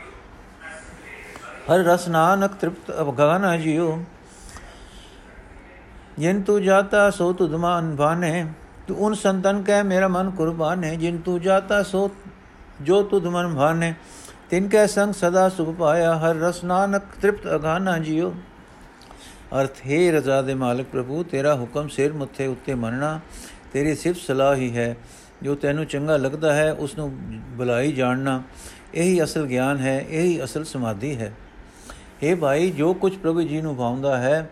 हर 1.70 1.84
रस 1.84 2.06
नानक 2.08 2.58
तृप्त 2.62 2.92
अवगाना 2.92 3.58
जियो। 3.58 4.04
जिन 6.20 6.42
तू 6.44 6.60
जाता 6.60 7.10
सो 7.10 7.34
तुद 7.34 7.52
मन 7.52 7.96
बाने। 8.00 8.52
तू 8.88 8.96
उन 8.96 9.14
संतन 9.14 9.60
के 9.60 9.84
मेरा 9.84 10.08
मन 10.08 10.30
कुर्बान 10.30 10.84
है, 10.84 10.98
जिन 10.98 11.18
तू 11.18 11.40
जाता 11.40 11.84
सो 11.84 12.12
जो 12.82 13.04
तुद 13.04 13.26
मन 13.26 13.56
बाने। 13.56 13.96
तिनके 14.50 14.88
संग 14.88 15.14
सदा 15.14 15.50
सुख 15.50 15.78
पाया। 15.78 16.16
हर 16.16 16.36
रस 16.36 16.62
नानक 16.64 17.02
तृप्त 17.22 17.48
अगाना 17.48 17.98
जियो। 17.98 18.36
ਅਰਥ, 19.53 19.77
ਹੈ 19.88 20.12
ਰਜ਼ਾ 20.12 20.41
ਦੇ 20.41 20.53
ਮਾਲਕ 20.53 20.86
ਪ੍ਰਭੂ, 20.86 21.24
ਤੇਰਾ 21.24 21.56
ਹੁਕਮ 21.56 21.88
ਸਿਰ 21.88 22.13
ਮੁੱਥੇ 22.13 22.48
ਉੱਤੇ 22.48 22.74
ਮੰਨਣਾ 22.74 23.20
ਤੇਰੀ 23.74 23.96
ਸਿਫਤ 23.96 24.20
ਸਲਾਹ 24.20 24.56
ਹੀ 24.56 24.77
ਹੈ। 24.77 24.98
ਜੋ 25.44 25.56
ਤੈਨੂੰ 25.56 25.86
ਚੰਗਾ 25.86 26.18
ਲੱਗਦਾ 26.18 26.53
ਹੈ 26.53 26.74
ਉਸ 26.74 26.98
ਨੂੰ 26.98 27.12
ਬੁਲਾਈ 27.32 27.91
ਜਾਣਨਾ। 27.91 28.44
ਇਹੀ 28.94 29.24
ਅਸਲ 29.24 29.46
ਗਿਆਨ 29.46 29.77
ਹੈ, 29.77 30.06
ਇਹੀ 30.10 30.44
ਅਸਲ 30.44 30.63
ਸਮਾਧੀ 30.63 31.18
ਹੈ। 31.18 31.34
ਇਹ 32.24 32.36
ਭਾਈ, 32.36 32.72
ਜੋ 32.72 32.94
ਕੁਝ 32.94 33.18
ਪ੍ਰਭੂ 33.18 33.41
ਜੀ 33.41 33.62
ਨੂੰ 33.62 33.75
ਭਾਉਂਦਾ 33.75 34.18
ਹੈ 34.18 34.50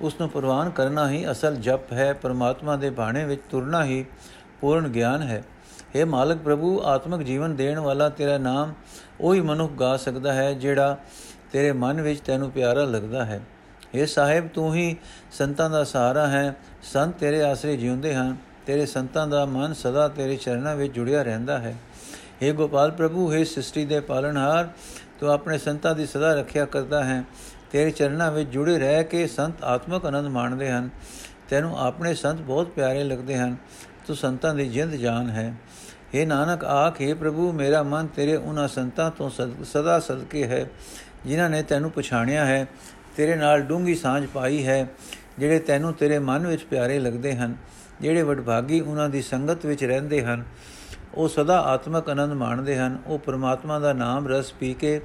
ਉਸ 0.00 0.14
ਨੂੰ 0.20 0.28
ਪ੍ਰਵਾਨ 0.28 0.70
ਕਰਨਾ 0.70 1.10
ਹੀ 1.10 1.30
ਅਸਲ 1.30 1.56
ਜਪ 1.56 1.92
ਹੈ। 1.92 2.12
ਪਰਮਾਤਮਾ 2.12 2.76
ਦੇ 2.76 2.90
ਬਾਣੇ 2.90 3.24
ਵਿੱਚ 3.24 3.42
ਤੁਰਨਾ 3.50 3.84
ਹੀ 3.84 4.04
ਪੂਰਨ 4.60 4.88
ਗਿਆਨ 4.88 5.22
ਹੈ। 5.22 5.44
हे 5.96 6.06
ਮਾਲਕ 6.06 6.38
ਪ੍ਰਭੂ, 6.38 6.82
ਆਤਮਿਕ 6.84 7.22
ਜੀਵਨ 7.22 7.56
ਦੇਣ 7.56 7.78
ਵਾਲਾ 7.78 8.08
ਤੇਰਾ 8.08 8.38
ਨਾਮ 8.38 8.74
ਉਹੀ 9.20 9.40
ਮਨੁੱਖ 9.40 9.72
ਗਾ 9.72 9.96
ਸਕਦਾ 9.96 10.32
ਹੈ, 10.32 10.52
ਜਿਹੜਾ 10.52 10.98
ਤੇਰੇ 11.52 11.72
ਮਨ 11.72 12.00
ਵਿੱਚ 12.00 12.20
ਤੈਨੂੰ 12.20 12.50
ਪਿਆਰਾ 12.50 12.84
ਲੱਗਦਾ 12.84 13.24
ਹੈ। 13.24 13.40
हे 13.93 14.05
ਸਾਹਿਬ 14.05 14.47
ਤੂੰ 14.47 14.73
ਹੀ 14.75 14.95
ਸੰਤਾਂ 15.31 15.69
ਦਾ 15.69 15.83
ਸਹਾਰਾ 15.83 16.27
ਹੈ 16.27 16.55
ਸੰਤ 16.83 17.17
ਤੇਰੇ 17.17 17.41
ਆਸਰੇ 17.43 17.75
ਜਿਉਂਦੇ 17.77 18.13
ਹਨ 18.15 18.35
ਤੇਰੇ 18.65 18.85
ਸੰਤਾਂ 18.85 19.27
ਦਾ 19.27 19.45
ਮਨ 19.45 19.73
ਸਦਾ 19.73 20.07
ਤੇਰੇ 20.07 20.35
ਚਰਨਾਂ 20.35 20.75
ਵਿੱਚ 20.75 20.93
ਜੁੜਿਆ 20.93 21.21
ਰਹਿੰਦਾ 21.23 21.57
ਹੈ 21.59 21.75
हे 22.41 22.53
ਗੋਪਾਲ 22.53 22.91
ਪ੍ਰਭੂ 22.91 23.31
हे 23.31 23.43
ਸ੍ਰਿਸ਼ਟੀ 23.45 23.85
ਦੇ 23.85 23.99
ਪਾਲਣਹਾਰ 23.99 24.69
ਤੂੰ 25.19 25.29
ਆਪਣੇ 25.29 25.57
ਸੰਤਾਂ 25.57 25.93
ਦੀ 25.95 26.05
ਸਦਾ 26.05 26.33
ਰੱਖਿਆ 26.33 26.65
ਕਰਦਾ 26.65 27.03
ਹੈ 27.03 27.23
ਤੇਰੇ 27.71 27.91
ਚਰਨਾਂ 27.91 28.31
ਵਿੱਚ 28.31 28.49
ਜੁੜੇ 28.49 28.77
ਰਹਿ 28.79 29.03
ਕੇ 29.03 29.25
ਸੰਤ 29.27 29.63
ਆਤਮਕ 29.65 30.05
ਆਨੰਦ 30.05 30.27
ਮਾਣਦੇ 30.29 30.69
ਹਨ 30.71 30.89
ਤੈਨੂੰ 31.49 31.77
ਆਪਣੇ 31.77 32.13
ਸੰਤ 32.15 32.41
ਬਹੁਤ 32.41 32.69
ਪਿਆਰੇ 32.69 33.03
ਲੱਗਦੇ 33.03 33.37
ਹਨ 33.37 33.55
ਤੂੰ 34.07 34.15
ਸੰਤਾਂ 34.15 34.53
ਦੀ 34.53 34.67
ਜਿੰਦ 34.69 34.95
ਜਾਨ 34.95 35.29
ਹੈ 35.29 35.53
हे 36.13 36.25
ਨਾਨਕ 36.27 36.63
ਆਖੇ 36.65 37.13
ਪ੍ਰਭੂ 37.13 37.51
ਮੇਰਾ 37.51 37.81
ਮਨ 37.83 38.07
ਤੇਰੇ 38.07 38.35
ਉਹਨਾਂ 38.35 38.67
ਸੰਤਾਂ 38.67 39.09
ਤੋਂ 39.11 39.29
ਸਦਾ 39.65 39.99
ਸਦਕੇ 39.99 40.45
ਹੈ 40.47 40.65
ਜਿਨ੍ਹਾਂ 41.25 41.49
ਨੇ 41.49 41.61
ਤੈਨੂੰ 41.63 41.91
ਪਛਾਣਿਆ 41.91 42.45
ਹੈ 42.45 42.65
ਤੇਰੇ 43.16 43.36
ਨਾਲ 43.36 43.60
ਡੂੰਗੀ 43.60 43.94
ਸਾਂਝ 43.94 44.26
ਪਾਈ 44.26 44.66
ਹੈ, 44.66 44.86
ਜਿਹੜੇ 45.38 45.58
ਤੈਨੂੰ 45.58 45.92
ਤੇਰੇ 45.92 46.18
ਮਨ 46.18 46.46
ਵਿੱਚ 46.46 46.64
ਪਿਆਰੇ 46.64 46.98
ਲੱਗਦੇ 46.98 47.34
ਹਨ, 47.36 47.56
ਜਿਹੜੇ 48.00 48.22
ਵਡਭਾਗੀ 48.22 48.80
ਉਹਨਾਂ 48.80 49.08
ਦੀ 49.08 49.22
ਸੰਗਤ 49.22 49.66
ਵਿੱਚ 49.66 49.84
ਰਹਿੰਦੇ 49.84 50.22
ਹਨ, 50.24 50.44
ਉਹ 51.14 51.28
ਸਦਾ 51.28 51.58
ਆਤਮਕ 51.60 52.08
ਆਨੰਦ 52.08 52.32
ਮਾਣਦੇ 52.32 52.78
ਹਨ, 52.78 52.98
ਉਹ 53.06 53.18
ਪ੍ਰਮਾਤਮਾ 53.18 53.78
ਦਾ 53.78 53.92
ਨਾਮ 53.92 54.28
ਰਸ 54.28 54.52
ਪੀ 54.52 54.74
ਕੇ 54.74 55.00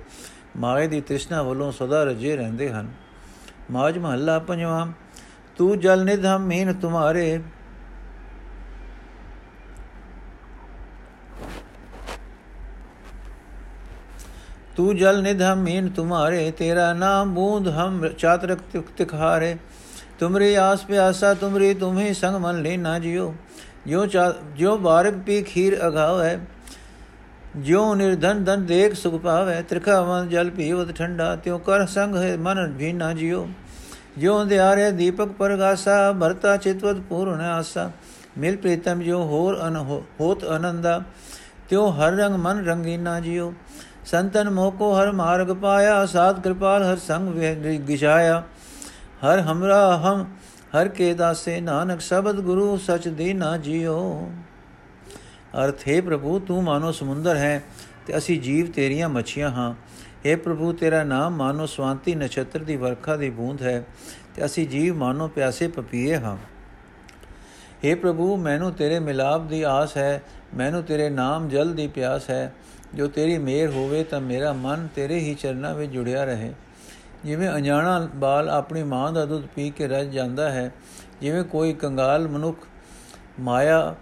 ਮਾਏ 0.57 0.87
ਦੀ 0.87 1.01
ਤ੍ਰਿਸ਼ਨਾ 1.01 1.41
ਵੱਲੋਂ 1.41 1.71
ਸਦਾ 1.71 2.03
ਰਜੇ 2.03 2.35
ਰਹਿੰਦੇ 2.35 2.69
ਹਨ। 2.69 2.87
ਮਾਜ 3.71 3.97
ਮਹੱਲਾ 3.97 4.39
ਪੰਜਵਾਂ, 4.39 4.87
ਤੂੰ 5.57 5.79
ਜਲ 5.79 6.03
ਨਿਧਮ 6.05 6.45
ਮੀਨ 6.45 6.73
ਤੁਮਾਰੇ 6.73 7.39
तू 14.77 14.83
जल 14.95 15.21
निध 15.21 15.41
हम 15.41 15.61
मीन 15.61 15.89
तुम्हारे, 15.91 16.39
तेरा 16.53 16.87
नाम 16.95 17.33
बूंद 17.35 17.67
हम 17.69 17.95
चातरक 18.15 18.59
तिखारे। 18.97 19.49
तुमरी 20.19 20.49
आस 20.57 20.83
पे 20.83 20.97
आशा 20.99 21.33
तुमरी 21.35 21.73
तुम्हें 21.77 22.09
संग 22.15 22.41
मन 22.41 22.61
ले 22.61 22.75
ना 22.79 22.93
जियो 22.99 23.25
ज्यो 23.87 24.05
ज्यो 24.11 24.75
बारक 24.79 25.17
पी 25.25 25.41
खीर 25.43 25.75
अघाव 25.81 26.21
है 26.21 26.35
ज्यो 27.59 27.81
निर्धन 27.95 28.43
धन 28.43 28.65
देख 28.67 28.95
सुख 28.95 29.17
पाव। 29.21 29.49
है 29.49 29.61
मन 30.07 30.29
जल 30.31 30.49
पी 30.51 30.71
वत 30.73 30.91
ठंडा, 30.97 31.27
त्यों 31.37 31.59
कर 31.61 31.85
संग 31.87 32.15
है 32.17 32.31
मन 32.39 32.61
भी 32.77 32.91
ना 32.95 33.11
जियो। 33.15 33.41
ज्यो 34.17 34.35
दियारे 34.45 34.91
दीपक 34.93 35.33
पर 35.35 35.55
गासा, 35.57 35.95
भरता 36.15 36.55
चितवत 36.59 37.01
पूर्ण 37.09 37.49
आशा 37.49 37.91
मिल 38.37 38.55
प्रीतम 38.57 39.01
ज्यो 39.01 39.19
होर 39.25 39.59
अन 39.61 39.75
होत 40.19 40.43
आनंदा, 40.51 40.97
त्यों 41.69 41.85
हर 41.95 42.15
रंग 42.15 42.35
मन 42.39 42.63
रंगी 42.65 42.97
ना 42.99 43.19
जियो। 43.21 43.47
ਸੰਤਨ 44.11 44.49
ਮੋਹ 44.49 44.71
ਕੋ 44.71 44.91
ਹਰ 44.99 45.11
ਮਾਰਗ 45.11 45.47
ਪਾਇਆ, 45.47 46.05
ਸਾਧ 46.05 46.41
ਕਿਰਪਾਲ 46.41 46.83
ਹਰ 46.83 46.97
ਸੰਗ 46.97 47.29
ਵੇ 47.29 47.77
ਗਿਸ਼ਾਇਆ 47.87 48.43
ਹਰ 49.25 49.39
ਹਮਰਾ 49.39 49.97
ਹਮ, 49.97 50.25
ਹਰ 50.75 50.87
ਕੇ 50.87 51.13
ਦਾਸੇ 51.13 51.61
ਨਾਨਕ, 51.61 52.01
ਸ਼ਬਦ 52.01 52.39
ਗੁਰੂ 52.39 52.77
ਸਚ 52.77 53.07
ਦੀਨਾ 53.07 53.57
ਜਿਓ। 53.57 54.31
ਅਰਥ, 55.63 55.87
ਹੈ 55.87 56.01
ਪ੍ਰਭੂ, 56.01 56.39
ਤੂੰ 56.39 56.63
ਮਾਨੋ 56.63 56.91
ਸਮੁੰਦਰ 56.91 57.37
ਹੈ 57.37 57.63
ਤੇ 58.07 58.17
ਅਸੀਂ 58.17 58.41
ਜੀਵ 58.41 58.71
ਤੇਰੀਆਂ 58.71 59.09
ਮੱਛੀਆਂ 59.09 59.49
ਹਾਂ। 59.49 59.73
हे 60.25 60.39
ਪ੍ਰਭੂ, 60.39 60.71
ਤੇਰਾ 60.73 61.03
ਨਾਮ 61.03 61.35
ਮਾਨੋ 61.35 61.65
ਸਵਾਂਤੀ 61.65 62.15
ਨਛੱਤਰ 62.15 62.59
ਦੀ 62.59 62.75
ਵਰਖਾ 62.75 63.15
ਦੀ 63.15 63.29
ਬੂੰਦ 63.29 63.61
ਹੈ 63.61 63.85
ਤੇ 64.35 64.45
ਅਸੀਂ 64.45 64.67
ਜੀਵ 64.67 64.95
ਮਾਨੋ 64.95 65.27
ਪਿਆਸੇ 65.27 65.67
ਪਪੀਏ 65.67 66.17
ਹਾਂ। 66.17 66.37
हे 67.85 67.97
ਪ੍ਰਭੂ, 67.97 68.37
ਮੈਨੂੰ 68.37 68.71
ਤੇਰੇ 68.71 68.99
ਮਿਲਾਪ 68.99 69.41
ਦੀ 69.41 69.61
ਆਸ 69.61 69.97
ਹੈ, 69.97 70.21
ਮੈਨੂੰ 70.55 70.83
ਤੇਰੇ 70.83 71.09
ਨਾਮ 71.09 71.49
ਜਲ 71.49 71.73
ਦੀ 71.73 71.87
ਪਿਆਸ 71.87 72.29
ਹੈ। 72.29 72.53
ਜੋ 72.95 73.07
ਤੇਰੀ 73.07 73.37
ਮਿਹਰ 73.37 73.69
ਹੋਵੇ 73.69 74.03
ਤਾਂ 74.03 74.19
ਮੇਰਾ 74.21 74.53
ਮਨ 74.53 74.87
ਤੇਰੇ 74.95 75.19
ਹੀ 75.19 75.33
ਚਰਨਾਂ 75.35 75.73
ਵਿੱਚ 75.75 75.91
ਜੁੜਿਆ 75.91 76.23
ਰਹੇ। 76.23 76.53
ਜਿਵੇਂ 77.25 77.49
ਅਣਜਾਣਾ 77.49 77.99
ਬਾਲ 78.15 78.49
ਆਪਣੀ 78.49 78.83
ਮਾਂ 78.83 79.11
ਦਾ 79.13 79.25
ਦੁੱਧ 79.25 79.45
ਪੀ 79.55 79.69
ਕੇ 79.69 79.87
ਰਹਿ 79.87 80.09
ਜਾਂਦਾ 80.09 80.49
ਹੈ, 80.49 80.71
ਜਿਵੇਂ 81.21 81.43
ਕੋਈ 81.43 81.73
ਕੰਗਾਲ 81.73 82.27
ਮਨੁੱਖ 82.27 82.67
ਮਾਇਆ 83.39 83.95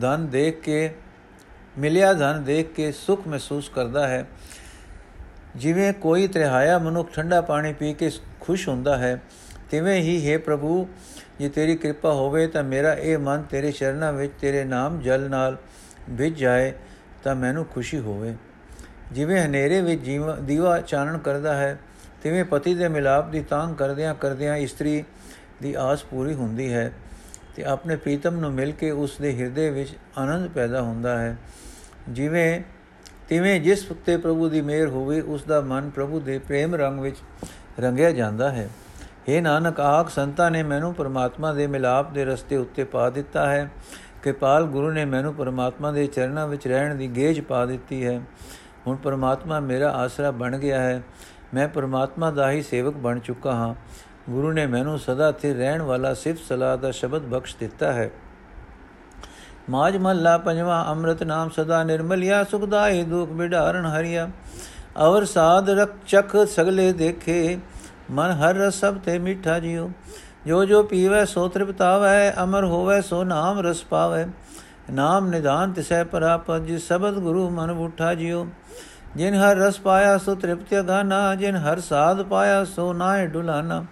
ਧਨ 0.00 0.26
ਦੇਖ 0.30 0.60
ਕੇ, 0.60 0.90
ਮਿਲਿਆ 1.78 2.12
ਧਨ 2.12 2.42
ਦੇਖ 2.44 2.72
ਕੇ 2.72 2.90
ਸੁਖ 2.92 3.26
ਮਹਿਸੂਸ 3.28 3.68
ਕਰਦਾ 3.68 4.06
ਹੈ। 4.08 4.26
ਜਿਵੇਂ 5.56 5.92
ਕੋਈ 5.92 6.26
ਤ੍ਰਿਹਾਇਆ 6.28 6.78
ਮਨੁੱਖ 6.78 7.12
ਠੰਡਾ 7.12 7.40
ਪਾਣੀ 7.40 7.72
ਪੀ 7.72 7.92
ਕੇ 7.94 8.10
ਖੁਸ਼ 8.40 8.68
ਹੁੰਦਾ 8.68 8.96
ਹੈ, 8.98 9.20
ਤਿਵੇਂ 9.70 10.00
ਹੀ 10.02 10.30
ਹੈ 10.30 10.38
ਪ੍ਰਭੂ, 10.38 10.86
ਜੇ 11.38 11.48
ਤੇਰੀ 11.48 11.76
ਕਿਰਪਾ 11.76 12.12
ਹੋਵੇ 12.12 12.46
ਤਾਂ 12.46 12.62
ਮੇਰਾ 12.64 12.92
ਇਹ 12.94 13.18
ਮਨ 13.18 13.42
ਤੇਰੇ 13.42 13.70
ਚਰਨਾਂ 13.72 14.12
ਵਿੱਚ 14.12 14.32
ਤੇਰੇ 14.40 14.64
ਨਾਮ 14.64 15.00
ਜਲ 15.00 15.28
ਨਾਲ 15.30 15.56
ਭਿੱਜ 16.18 16.38
ਜਾਏ। 16.38 16.72
ਤਾਂ 17.24 17.34
ਮੈਨੂੰ 17.34 17.64
ਖੁਸ਼ੀ 17.64 17.98
ਹੋਵੇ। 17.98 18.34
ਜਿਵੇਂ 19.12 19.42
ਹਨੇਰੇ 19.42 19.80
ਵਿੱਚ 19.80 20.02
ਜੀਵਾ 20.02 20.36
ਦੀਵਾ 20.36 20.78
ਚਾਨਣ 20.80 21.18
ਕਰਦਾ 21.18 21.56
ਹੈ, 21.56 21.78
ਤਿਵੇਂ 22.22 22.44
ਪਤੀ 22.44 22.74
ਦੇ 22.74 22.88
ਮਿਲਾਪ 22.88 23.30
ਦੀ 23.30 23.40
ਤਾਂਗ 23.40 23.74
ਕਰਦਿਆਂ 23.74 24.14
ਕਰਦਿਆਂ 24.14 24.56
ਇਸਤਰੀ 24.56 25.04
ਦੀ 25.62 25.74
ਆਸ 25.74 26.04
ਪੂਰੀ 26.04 26.34
ਹੁੰਦੀ 26.34 26.72
ਹੈ 26.72 26.92
ਤੇ 27.56 27.64
ਆਪਣੇ 27.64 27.96
ਪ੍ਰੀਤਮ 27.96 28.40
ਨੂੰ 28.40 28.52
ਮਿਲ 28.52 28.72
ਕੇ 28.72 28.90
ਉਸ 28.90 29.16
ਦੇ 29.20 29.38
ਹਿਰਦੇ 29.38 29.70
ਵਿੱਚ 29.70 29.90
ਆਨੰਦ 30.18 30.48
ਪੈਦਾ 30.48 30.82
ਹੁੰਦਾ 30.82 31.18
ਹੈ। 31.18 31.36
ਜਿਵੇਂ 32.08 32.62
ਤਿਵੇਂ 33.28 33.60
ਜਿਸ 33.60 33.90
ਉੱਤੇ 33.90 34.16
ਪ੍ਰਭੂ 34.16 34.48
ਦੀ 34.48 34.60
ਮਿਹਰ 34.60 34.88
ਹੋਵੇ, 34.88 35.20
ਉਸ 35.20 35.44
ਦਾ 35.44 35.60
ਮਨ 35.60 35.90
ਪ੍ਰਭੂ 35.90 36.20
ਦੇ 36.20 36.38
ਪ੍ਰੇਮ 36.38 36.74
ਰੰਗ 36.74 37.00
ਵਿੱਚ 37.00 37.16
ਰੰਗਿਆ 37.80 38.10
ਜਾਂਦਾ 38.10 38.50
ਹੈ। 38.50 38.68
हे 39.28 39.42
ਨਾਨਕ, 39.42 39.80
ਆਖ 39.80 40.10
ਸੰਤਾਂ 40.10 40.50
ਨੇ 40.50 40.62
ਮੈਨੂੰ 40.62 40.94
ਪਰਮਾਤਮਾ 40.94 41.52
ਦੇ 41.52 41.66
ਮਿਲਾਪ 41.66 42.12
ਦੇ 42.12 42.24
ਰਸਤੇ 42.24 42.56
ਉੱਤੇ 42.56 42.84
ਪਾ 42.84 43.10
ਦਿੱਤਾ 43.10 43.50
ਹੈ। 43.50 43.70
ਕਿਰਪਾਲ 44.24 44.64
ਗੁਰੂ 44.64 44.90
ਨੇ 44.90 45.04
ਮੈਨੂੰ 45.04 45.34
ਪਰਮਾਤਮਾ 45.34 45.92
ਦੇ 45.92 46.06
ਚਰਨਾਂ 46.06 46.48
ਵਿੱਚ 46.48 46.68
ਰਹਿਣ 46.68 46.94
ਦੀ 46.94 47.08
ਗੇਜ 47.08 47.40
ਪਾ 47.40 47.66
ਦਿੱਤੀ 47.66 48.06
ਹੈ। 48.06 48.20
ਹੁਣ 48.86 48.96
ਪਰਮਾਤਮਾ 48.96 49.60
ਮੇਰਾ 49.60 49.90
ਆਸਰਾ 49.90 50.30
ਬਣ 50.30 50.58
ਗਿਆ 50.58 50.80
ਹੈ। 50.80 51.02
ਮੈਂ 51.54 51.68
ਪਰਮਾਤਮਾ 51.68 52.30
ਦਾ 52.30 52.50
ਹੀ 52.50 52.62
ਸੇਵਕ 52.62 52.94
ਬਣ 52.94 53.18
ਚੁੱਕਾ 53.18 53.52
ਹਾਂ। 53.52 53.74
ਗੁਰੂ 54.30 54.52
ਨੇ 54.52 54.66
ਮੈਨੂੰ 54.66 54.98
ਸਦਾ 54.98 55.32
ਸਥਿਰ 55.32 55.56
ਰਹਿਣ 55.56 55.82
ਵਾਲਾ 55.82 56.14
ਸਿਫਤ 56.14 56.42
ਸਲਾਹ 56.48 56.76
ਦਾ 56.76 56.90
ਸ਼ਬਦ 56.90 57.22
ਬਖਸ਼ 57.22 57.56
ਦਿੱਤਾ 57.60 57.92
ਹੈ। 57.92 58.10
ਮਾਜ 59.70 59.96
ਮੱਲਾ 59.96 60.38
ਪੰਜਵਾ 60.38 60.86
ਅੰਮ੍ਰਿਤ 60.88 61.22
ਨਾਮ 61.22 61.48
ਸਦਾ 61.48 61.84
ਨਿਰਮਲਿਆ, 61.84 62.44
ਸੁਖਦਾਈ 62.44 63.02
ਦੁਖ 63.02 63.28
ਬਿਡਾਰਨ 63.28 63.86
ਹਰੀਆ। 63.86 64.30
ਅਵਰ 65.06 65.24
ਸਾਧ 65.24 65.70
ਰਖ 65.70 65.90
ਚਖ 66.06 66.36
ਸਗਲੇ 66.46 66.92
ਦੇਖੇ, 66.92 67.58
ਮਨ 68.10 68.30
ਹਰ 68.30 68.54
ਰਸ 68.54 68.74
ਸਭ 68.74 68.96
ਤੇ 68.98 69.18
ਮਿੱਠਾ 69.18 69.58
ਜਿਉ। 69.58 69.90
ਜੋ 70.46 70.64
ਜੋ 70.64 70.82
ਪੀਵੇ 70.82 71.24
ਸੋ 71.24 71.48
ਤ੍ਰਿਪਤਾਵੈ, 71.48 72.32
ਅਮਰ 72.42 72.64
ਹੋਵੇ 72.64 73.00
ਸੋ 73.00 73.24
ਨਾਮ 73.24 73.58
ਰਸ 73.58 73.84
ਪਾਵੇ। 73.84 74.26
ਨਾਮ 74.92 75.28
ਨਿਧਾਨ 75.28 75.72
ਤਿਸੈ 75.72 76.04
ਪਰਾਪਤ, 76.04 76.60
ਜਿਸ 76.60 76.88
ਸਬਦ 76.88 77.14
ਗੁਰੂ 77.14 77.50
ਮਨ 77.50 77.70
ਉਠਾ 77.70 78.14
ਜਿਉ। 78.14 78.46
ਜਿਨ 79.16 79.34
ਹਰ 79.34 79.56
ਰਸ 79.56 79.80
ਪਾਇਆ 79.80 80.18
ਸੋ 80.18 80.34
ਤ੍ਰਿਪਤਿ 80.34 80.82
ਗਾਨਾ 80.82 81.34
ਜਿਨ 81.34 81.56
ਹਰ 81.56 81.80
ਸਾਧ 81.80 82.22
ਪਾਇਆ 82.22 82.64
ਸੋ 82.64 82.92
ਨਾਇ 82.92 83.26
ਡੁਲਾਨਾ। 83.26 83.84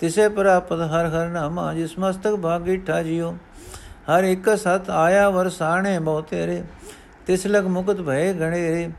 ਤਿਸੇ 0.00 0.28
ਪਰਾਪਤ 0.28 0.80
ਹਰ 0.80 1.06
ਹਰ 1.06 1.28
ਨਾਮਾ, 1.28 1.74
ਜਿਸ 1.74 1.98
ਮਸਤਕ 1.98 2.36
ਭਾਗੀ 2.36 2.76
ਠਾ 2.76 3.02
ਜਿਉ। 3.02 3.36
ਹਰ 4.10 4.24
ਇੱਕ 4.24 4.56
ਸਤ 4.56 4.90
ਆਇਆ 4.90 5.30
ਵਰਸਾਣੇ 5.30 5.98
ਬਹੁ 5.98 6.20
ਤੇਰੇ। 6.20 6.62
ਤਿਸ 7.26 7.46
ਲਗ 7.46 7.64
ਮੁਕਤ 7.64 8.00
ਭਏ 8.00 8.32
ਗਣੇ 8.32 8.90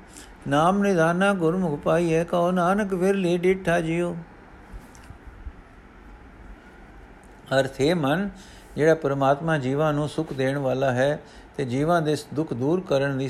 ਨਾਮ 0.48 0.80
ਨਿਧਾਨਾ 0.80 1.34
ਗੁਰਮੁਖ 1.34 1.80
ਪਾਈਏ 1.80 2.24
ਕਉ 2.24 2.52
ਨਾਨਕ 2.52 2.94
ਵਿਰਲੀ 2.94 3.38
ਡਿਠਾ 3.38 3.80
ਜਿਉ। 3.80 4.16
ਅਰਥ 7.52 7.82
ਹੈ 7.82 7.94
ਮਨ, 7.96 8.30
ਜਿਹੜਾ 8.76 8.96
ਪਰਮਾਤਮਾ 8.96 9.58
ਜੀਵਾਂ 9.58 9.94
ਨੂੰ 9.94 10.08
ਸੁਖ 10.10 10.34
ਦੇਣ 10.34 10.58
ਵਾਲਾ 10.58 10.92
ਹੈ 10.92 11.20
ਤੇ 11.58 11.66
ਜੀਵਾਂ 11.66 12.02
ਦੇ 12.02 12.16
ਦੁੱਖ 12.34 12.54
ਦੂਰ 12.54 12.82
ਕਰਨ 12.82 13.18
ਦੀ 13.18 13.30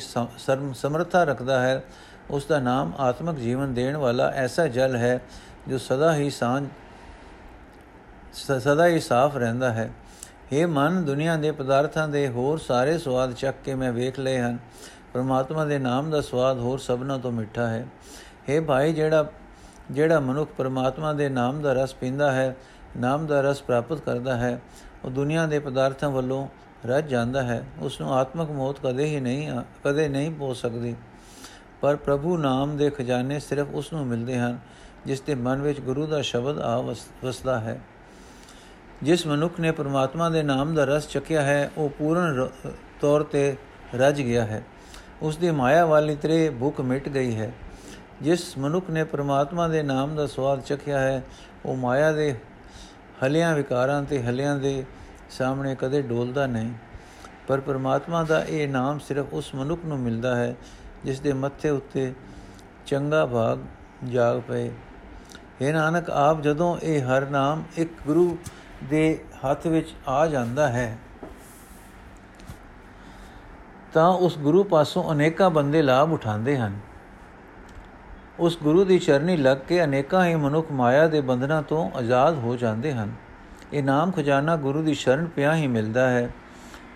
ਸਮਰੱਥਾ 0.73 1.23
ਰੱਖਦਾ 1.23 1.59
ਹੈ 1.61 1.83
ਉਸ 2.29 2.45
ਦਾ 2.45 2.59
ਨਾਮ 2.59 2.93
ਆਤਮਿਕ 2.99 3.37
ਜੀਵਨ 3.37 3.73
ਦੇਣ 3.73 3.97
ਵਾਲਾ 3.97 4.29
ਐਸਾ 4.35 4.67
ਜਲ 4.67 4.95
ਹੈ, 4.95 5.19
ਜੋ 5.67 5.77
ਸਦਾ 5.77 6.15
ਹੀ 6.15 6.29
ਸਾਂਝ 6.29 6.67
ਸਦਾ 8.33 8.87
ਹੀ 8.87 8.99
ਸਾਫ਼ 8.99 9.35
ਰਹਿੰਦਾ 9.37 9.71
ਹੈ। 9.73 9.89
ਇਹ 10.51 10.67
ਮਨ, 10.67 11.03
ਦੁਨੀਆ 11.05 11.35
ਦੇ 11.35 11.51
ਪਦਾਰਥਾਂ 11.51 12.07
ਦੇ 12.07 12.27
ਹੋਰ 12.27 12.57
ਸਾਰੇ 12.57 12.97
ਸਵਾਦ 12.97 13.33
ਚੱਕ 13.33 13.57
ਕੇ 13.65 13.75
ਮੈਂ 13.75 13.91
ਵੇਖ 13.93 14.19
ਲਏ 14.19 14.39
ਹਨ। 14.39 14.57
ਪਰਮਾਤਮਾ 15.13 15.65
ਦੇ 15.65 15.79
ਨਾਮ 15.79 16.09
ਦਾ 16.09 16.21
ਸਵਾਦ 16.21 16.59
ਹੋਰ 16.59 16.79
ਸਭਨਾ 16.79 17.17
ਤੋਂ 17.17 17.31
ਮਿੱਠਾ 17.31 17.67
ਹੈ। 17.67 17.85
हे 18.49 18.63
ਭਾਈ, 18.63 18.93
ਜਿਹੜਾ 18.93 19.25
ਜਿਹੜਾ 19.91 20.19
ਮਨੁੱਖ 20.19 20.51
ਪਰਮਾਤਮਾ 20.57 21.13
ਦੇ 21.13 21.29
ਨਾਮ 21.29 21.61
ਦਾ 21.61 21.73
ਰਸ 21.73 21.93
ਪੀਂਦਾ 21.93 22.31
ਹੈ 22.31 22.55
ਨਾਮ 22.97 23.25
ਦਾ 23.27 23.41
ਰਸ 23.41 23.61
ਪ੍ਰਾਪਤ 23.61 23.99
ਕਰਦਾ 23.99 24.37
ਹੈ, 24.37 24.59
ਉਹ 25.05 25.09
ਦੁਨੀਆ 25.09 25.45
ਦੇ 25.45 25.59
ਪਦਾਰਥਾਂ 25.59 26.09
ਵੱਲੋਂ 26.09 26.47
ਰੱਜ 26.85 27.09
ਜਾਂਦਾ 27.09 27.41
ਹੈ 27.43 27.63
ਉਸ 27.79 27.99
ਨੂੰ 28.01 28.13
ਆਤਮਕ 28.13 28.51
ਮੌਤ 28.51 28.79
ਕਦੇ 28.83 29.05
ਹੀ 29.05 29.19
ਨਹੀਂ, 29.19 29.59
ਕਦੇ 29.83 30.07
ਨਹੀਂ 30.09 30.31
ਪਹੁੰਚ 30.31 30.57
ਸਕਦੀ। 30.57 30.95
ਪਰ 31.81 31.95
ਪ੍ਰਭੂ 31.95 32.37
ਨਾਮ 32.37 32.77
ਦੇ 32.77 32.89
ਖਜ਼ਾਨੇ 32.89 33.39
ਸਿਰਫ 33.39 33.67
ਉਸ 33.73 33.91
ਨੂੰ 33.93 34.05
ਮਿਲਦੇ 34.05 34.37
ਹਨ, 34.39 34.57
ਜਿਸ 35.05 35.21
ਦੇ 35.21 35.35
ਮਨ 35.35 35.61
ਵਿੱਚ 35.61 35.79
ਗੁਰੂ 35.79 36.05
ਦਾ 36.07 36.21
ਸ਼ਬਦ 36.21 36.59
ਆ 36.59 36.77
ਵਸਦਾ 37.23 37.59
ਹੈ। 37.59 37.79
ਜਿਸ 39.03 39.25
ਮਨੁੱਖ 39.27 39.59
ਨੇ 39.59 39.71
ਪ੍ਰਮਾਤਮਾ 39.71 40.29
ਦੇ 40.29 40.43
ਨਾਮ 40.43 40.73
ਦਾ 40.75 40.83
ਰਸ 40.83 41.07
ਚੱਕਿਆ 41.07 41.41
ਹੈ, 41.41 41.71
ਉਹ 41.77 41.89
ਪੂਰਨ 41.89 42.47
ਤੌਰ 43.01 43.23
ਤੇ 43.23 43.55
ਰਜ 43.95 44.21
ਗਿਆ 44.21 44.45
ਹੈ। 44.45 44.63
ਉਸ 45.21 45.37
ਦੀ 45.37 45.51
ਮਾਇਆ 45.51 45.85
ਵਾਲੀ 45.85 46.15
ਤਰੇ 46.15 46.49
ਭੁੱਖ 46.49 46.81
ਮਿਟ 46.81 47.09
ਗਈ 47.09 47.35
ਹੈ। 47.35 47.51
ਜਿਸ 48.21 48.57
ਮਨੁੱਖ 48.57 48.89
ਨੇ 48.89 49.03
ਪ੍ਰਮਾਤਮਾ 49.03 49.67
ਦੇ 49.67 49.83
ਨਾਮ 49.83 50.15
ਦਾ 50.15 50.25
ਸਵਾਦ 50.27 50.61
ਚੱਕਿਆ 50.61 50.99
ਹੈ, 50.99 51.23
ਉਹ 51.65 51.75
ਮਾਇਆ 51.75 52.11
ਦੇ 52.11 52.35
ਹਲਿਆਂ 53.23 53.55
ਵਿਕਾਰਾਂ 53.55 54.01
ਤੇ 54.03 54.21
ਹਲਿਆਂ 54.23 54.55
ਦੇ 54.57 54.83
ਸਾਹਮਣੇ 55.29 55.75
ਕਦੇ 55.75 56.01
ਡੋਲਦਾ 56.01 56.45
ਨਹੀਂ। 56.47 56.71
ਪਰ 57.47 57.59
ਪ੍ਰਮਾਤਮਾ 57.59 58.23
ਦਾ 58.23 58.43
ਇਹ 58.43 58.67
ਨਾਮ 58.67 58.99
ਸਿਰਫ 58.99 59.33
ਉਸ 59.33 59.53
ਮਨੁੱਖ 59.55 59.85
ਨੂੰ 59.85 59.99
ਮਿਲਦਾ 59.99 60.35
ਹੈ, 60.35 60.55
ਜਿਸ 61.05 61.19
ਦੇ 61.19 61.33
ਮੱਥੇ 61.33 61.69
ਉੱਤੇ 61.69 62.13
ਚੰਗਾ 62.85 63.25
ਭਾਗ 63.25 63.59
ਜਾਗ 64.05 64.41
ਪਏ। 64.47 64.71
ਇਹ 65.61 65.73
ਨਾਨਕ, 65.73 66.09
ਆਪ 66.09 66.41
ਜਦੋਂ 66.41 66.77
ਇਹ 66.77 67.01
ਹਰ 67.01 67.25
ਨਾਮ 67.29 67.63
ਇੱਕ 67.77 67.91
ਗੁਰੂ 68.07 68.37
ਦੇ 68.83 69.23
ਹੱਥ 69.45 69.67
ਵਿੱਚ 69.67 69.93
ਆ 70.07 70.25
ਜਾਂਦਾ 70.27 70.67
ਹੈ, 70.67 70.97
ਤਾਂ 73.93 74.09
ਉਸ 74.09 74.37
ਗੁਰੂ 74.37 74.63
ਪਾਸੋਂ 74.63 75.11
ਅਨੇਕਾਂ 75.11 75.49
ਬੰਦੇ 75.49 75.81
ਲਾਭ 75.81 76.11
ਉਠਾਉਂਦੇ 76.11 76.57
ਹਨ। 76.57 76.79
ਉਸ 78.39 78.57
ਗੁਰੂ 78.63 78.83
ਦੀ 78.85 78.99
ਚਰਨੀ 78.99 79.37
ਲੱਗ 79.37 79.57
ਕੇ 79.57 79.83
ਅਨੇਕਾਂ 79.83 80.25
ਹੀ 80.25 80.35
ਮਨੁੱਖ 80.35 80.71
ਮਾਇਆ 80.71 81.07
ਦੇ 81.07 81.21
ਬੰਧਨਾਂ 81.21 81.61
ਤੋਂ 81.61 81.91
ਆਜ਼ਾਦ 81.97 82.35
ਹੋ 82.35 82.55
ਜਾਂਦੇ 82.55 82.93
ਹਨ। 82.93 83.11
ਇਹ 83.73 83.83
ਨਾਮ 83.83 84.11
ਖਜ਼ਾਨਾ 84.11 84.55
ਗੁਰੂ 84.55 84.81
ਦੀ 84.81 84.93
ਸ਼ਰਨ 84.93 85.25
ਪਿਆ 85.25 85.55
ਹੀ 85.55 85.67
ਮਿਲਦਾ 85.67 86.09
ਹੈ। 86.09 86.29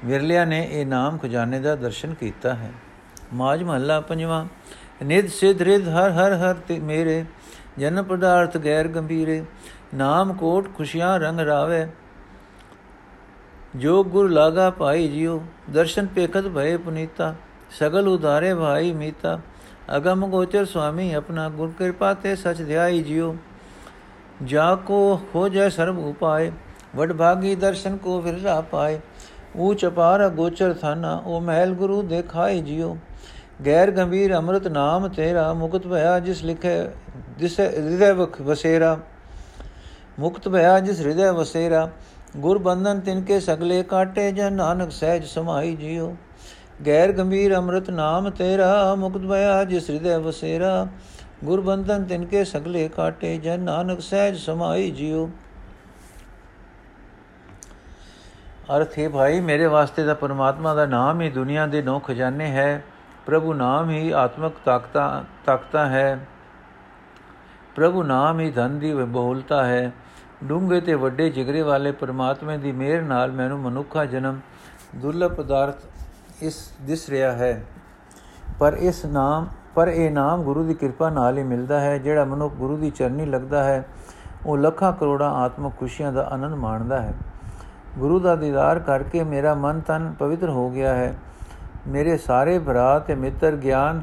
ਵਿਰਲਿਆ 0.06 0.46
ਨੇ 0.46 0.68
ਇਹ 0.72 0.86
ਨਾਮ 0.86 1.18
ਖਜ਼ਾਨੇ 1.18 1.60
ਦਾ 1.60 1.76
ਦਰਸ਼ਨ 1.76 2.14
ਕੀਤਾ 2.14 2.54
ਹੈ। 2.54 2.72
ਮਾਜ 3.34 3.64
ਮਹੱਲਾ 3.64 4.00
ਪੰਜਵਾਂ 4.00 4.46
ਨਿਦ 5.04 5.28
ਸਿਧ 5.28 5.62
ਰਿਦ 5.62 5.88
ਹਰ 5.90 6.12
ਹਰ 6.12 6.34
ਹਰ 6.34 6.56
ਤੇ 6.56 6.80
ਮੇਰੇ, 6.80 7.26
ਜਨ 7.80 8.04
ਪਦਾਰਥ 8.04 8.58
ਗੈਰ 8.58 8.88
ਗੰਭੀਰੇ, 8.88 9.44
ਨਾਮ 9.96 10.34
ਕੋਟ 10.34 10.68
ਖੁਸ਼ੀਆਂ 10.78 11.20
ਰੰਗ 11.20 11.40
ਰਾਵੇ, 11.40 11.88
ਜੋ 13.76 14.04
ਗੁਰ 14.04 14.30
ਲਾਗਾ 14.30 14.70
ਪਾਈ 14.70 15.08
ਜਿਉ, 15.08 15.42
ਦਰਸ਼ਨ 15.70 16.06
ਪੇਖਤ 16.06 16.48
ਭਏ 16.48 16.78
ਪੁਨੀਤਾ, 16.78 17.36
ਸਗਲ 17.72 18.08
ਉਧਾਰੇ 18.08 18.54
ਭਾਈ 18.56 18.92
ਮੀਤਾ 18.94 19.40
ਅਗਮ 19.98 20.28
ਗੋਚਰ 20.28 20.66
ਸੁਆਮੀ, 20.66 21.14
ਆਪਣਾ 21.14 21.50
ਗੁਰ 21.50 21.72
ਕਿਰਪਾ 21.78 22.14
ਤੇ 22.14 22.36
ਸਚ 22.36 22.62
ਧਿਆਈ 22.62 23.02
ਜਿਉ। 23.02 23.36
ਜਾ 24.44 24.76
ਕੋ 24.76 25.20
ਹੋ 25.36 25.50
ਜਾਏ 25.50 25.70
ਸਰਬ 25.70 26.00
ਉਪਾਏ, 26.00 26.52
ਵਡ 26.96 27.14
ਭਾਗੀ 27.14 27.56
ਦਰਸ਼ਨ 27.56 27.98
ਕੋ 27.98 28.22
ਵਿਰਲਾ 28.22 28.62
ਪਾਏ। 28.62 29.00
ਊਚ 29.58 29.86
ਅਪਾਰ 29.86 30.30
ਗੋਚਰ 30.30 30.74
ਥਾਨਾ, 30.74 31.16
ਉਹ 31.26 31.42
ਮਹਿਲ 31.42 31.74
ਗੁਰੂ 31.74 32.02
ਦੇਖਾਈ 32.02 32.62
ਜਿਉ। 32.62 32.98
ਗੈਰ 33.66 33.92
ਗੰਭੀਰ 33.92 34.36
ਅੰਮ੍ਰਿਤ 34.36 34.68
ਨਾਮ 34.68 35.08
ਤੇਰਾ, 35.08 35.54
ਮੁਕਤ 35.54 35.88
ਭਇਆ 35.88 36.20
ਜਿਸ 36.20 36.44
ਲਿਖੇ, 36.44 36.88
ਜਿਸ 37.38 37.60
ਹਿਰਦੇ 37.60 38.12
ਵਸੇਰਾ। 38.42 38.98
ਮੁਕਤ 40.20 40.50
ਭਇਆ 40.50 40.80
ਜਿਸ 40.80 41.00
ਹਿਰਦੇ 41.00 41.30
ਵਸੇਰਾ, 41.32 41.90
ਗੁਰ 42.38 42.58
ਬੰਧਨ 42.58 43.00
ਤਿਨ 43.00 43.22
ਕੇ 43.22 43.40
ਸਗਲੇ 43.40 43.84
ਕਾਟੇ 43.84 44.32
ਜਨ 44.32 44.54
ਨਾਨਕ 44.54 44.92
ਸਹਿਜ 44.92 45.26
ਸਮਾਈ 45.26 45.76
ਜਿਉ। 45.76 46.16
ਗੈਰ 46.88 47.12
ਗੰਭੀਰ 47.12 47.56
ਅੰਮ੍ਰਿਤ 47.56 47.90
ਨਾਮ 47.90 48.30
ਤੇਰਾ, 48.30 48.96
ਮੁਕਤ 48.96 49.18
ਭਇਆ 49.18 49.64
ਜਿਸ 49.64 49.90
ਹਿਰਦੇ 49.90 50.18
ਵਸੇਰਾ। 50.18 50.88
ਗੁਰ 51.44 51.62
ਬੰਧਨ 51.62 52.04
ਤਿਨ 52.04 52.26
ਕੇ 52.26 52.44
ਸਗਲੇ 52.44 52.90
ਕਾਟੇ 52.90 53.38
ਜਨ 53.38 53.60
ਨਾਨਕ 53.60 54.02
ਸਹਿਜ 54.02 54.38
ਸਮਾਈ 54.38 54.92
ਜਿਉ। 54.92 55.30
ਅਰਥ 58.78 59.00
ਹੈ 59.00 59.10
ਭਾਈ, 59.10 59.40
ਮੇਰੇ 59.40 59.66
ਵਾਸਤੇ 59.66 60.04
ਦਾ 60.04 60.14
ਪਰਮਾਤਮਾ 60.14 60.74
ਦਾ 60.74 60.86
ਨਾਮ 60.86 61.22
ਹੀ 61.22 61.30
ਦੁਨੀਆ 61.30 61.66
ਦੇ 61.68 61.82
ਨੌ 61.82 62.00
ਖਜ਼ਾਨੇ 62.00 62.52
ਹੈ। 62.52 62.84
ਪ੍ਰਭੂ 63.26 63.54
ਨਾਮ 63.54 63.90
ਹੀ 63.90 64.12
ਆਤਮਕ 64.12 64.54
ਤਾਕਤਾਂ 64.66 65.24
ਤਾਕਤਾਂ 65.46 65.86
ਹੈ। 65.86 66.28
ਪ੍ਰਭੂ 67.76 68.04
ਨਾਮ 68.04 68.40
ਹੀ 68.40 68.52
ਧਨ 68.52 68.80
ਦੀ 68.80 68.94
ਬਹੁਲਤਾ 68.94 69.66
ਹੈ। 69.66 69.92
ਡੂੰਘੇ 70.44 70.82
ਤੇ 70.82 70.94
ਵੱਡੇ 70.94 71.30
ਜਿਗਰੇ 71.30 71.62
ਵਾਲੇ 71.62 71.92
ਪਰਮਾਤਮਾ 71.92 72.58
ਦੀ 72.58 72.72
ਮਿਹਰ 72.72 73.02
ਨਾਲ 73.02 73.32
ਮੈਨੂੰ 73.32 73.60
ਮਨੁੱਖਾ 73.60 74.06
ਜਨਮ 74.06 74.40
ਦੁਰਲਭ 74.96 75.32
ਪਦਾਰਥ 75.32 75.76
ਇਸ 76.42 76.74
ਦਿਸ 76.82 77.10
ਰਿਹਾ 77.10 77.32
ਹੈ। 77.32 77.64
ਪਰ 78.60 78.74
ਇਸ 78.74 79.06
ਨਾਮ, 79.06 79.48
ਪਰ 79.76 79.88
ਇਹ 79.88 80.12
ਨਾਮ 80.12 80.44
ਗੁਰੂ 80.44 80.64
ਦੀ 80.64 80.74
ਕਿਰਪਾ 80.74 81.10
ਨਾਲ 81.10 81.38
ਹੀ 81.38 81.44
ਮਿਲਦਾ 81.44 81.80
ਹੈ, 81.80 81.98
ਜਿਹੜਾ 81.98 82.26
ਮਨੁੱਖ 82.26 82.54
ਗੁਰੂ 82.54 82.78
ਦੀ 82.78 82.90
ਚਰਨੀ 82.90 83.26
ਲੱਗਦਾ 83.26 83.64
ਹੈ, 83.64 83.86
ਉਹ 84.46 84.58
ਲੱਖਾਂ 84.58 84.94
ਕਰੋੜਾਂ 84.94 85.32
ਆਤਮਕ 85.32 85.74
ਖੁਸ਼ੀਆਂ 85.80 86.14
ਦਾ 86.14 86.24
ਆਨੰਦ 86.24 86.54
ਮਾਣਦਾ 86.54 87.02
ਹੈ। 87.02 87.14
ਗੁਰੂ 87.98 88.20
ਦਾ 88.20 88.36
ਦੀਦਾਰ 88.36 88.80
ਕਰਕੇ 88.80 89.24
ਮੇਰਾ 89.24 89.54
ਮਨ 89.54 89.80
ਤਨ 89.80 90.14
ਪਵਿੱਤਰ 90.20 90.50
ਹੋ 90.50 90.70
ਗਿਆ 90.70 90.96
ਹੈ। 90.96 91.16
ਮੇਰੇ 91.88 92.18
ਸਾਰੇ 92.18 92.60
ਭਰਾ 92.60 93.00
ਤੇ 93.00 93.16
ਮਿੱਤਰ 93.16 93.56
ਗਿਆਨ 93.56 94.02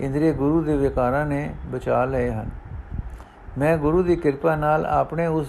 ਇੰਦਰੀ 0.00 0.32
ਗੁਰੂ 0.32 0.62
ਦੇ 0.62 0.76
ਵਿਕਾਰਾਂ 0.76 1.26
ਨੇ 1.26 1.54
ਬਚਾ 1.66 2.04
ਲਏ 2.04 2.30
ਹਨ। 2.30 2.50
ਮੈਂ 3.58 3.78
ਗੁਰੂ 3.78 4.02
ਦੀ 4.02 4.16
ਕਿਰਪਾ 4.16 4.56
ਨਾਲ 4.56 4.86
ਆਪਣੇ 4.86 5.26
ਉਸ 5.26 5.46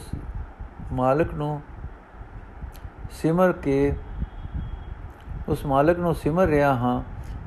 ਮਾਲਕ 0.93 1.33
ਨੂੰ 1.33 1.61
ਸਿਮਰ 3.11 3.51
ਕੇ 3.51 3.93
ਉਸ 5.49 5.65
ਮਾਲਕ 5.65 5.99
ਨੂੰ 5.99 6.13
ਸਿਮਰ 6.15 6.47
ਰਿਹਾ 6.47 6.73
ਹਾਂ, 6.73 7.01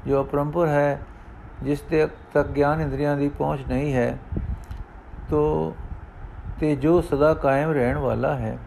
ਜੋ 0.07 0.23
ਅਪਰੰਪਰ 0.23 0.67
ਹੈ, 0.67 1.01
ਜਿਸ 1.63 1.81
ਤੇ 1.81 2.07
ਤੱਕ 2.35 2.49
ਗਿਆਨ 2.49 2.81
ਇੰਦਰੀਆਂ 2.81 3.17
ਦੀ 3.17 3.29
ਪਹੁੰਚ 3.29 3.61
ਨਹੀਂ 3.69 3.95
ਹੈ, 3.95 4.19
ਤੋ, 5.31 5.75
ਤੇ 6.61 6.75
ਜੋ 6.77 7.01
ਸਦਾ 7.01 7.33
ਕਾਇਮ 7.35 7.71
ਰਹਿਣ 7.71 7.99
ਵਾਲਾ 7.99 8.35
ਹੈ। 8.35 8.59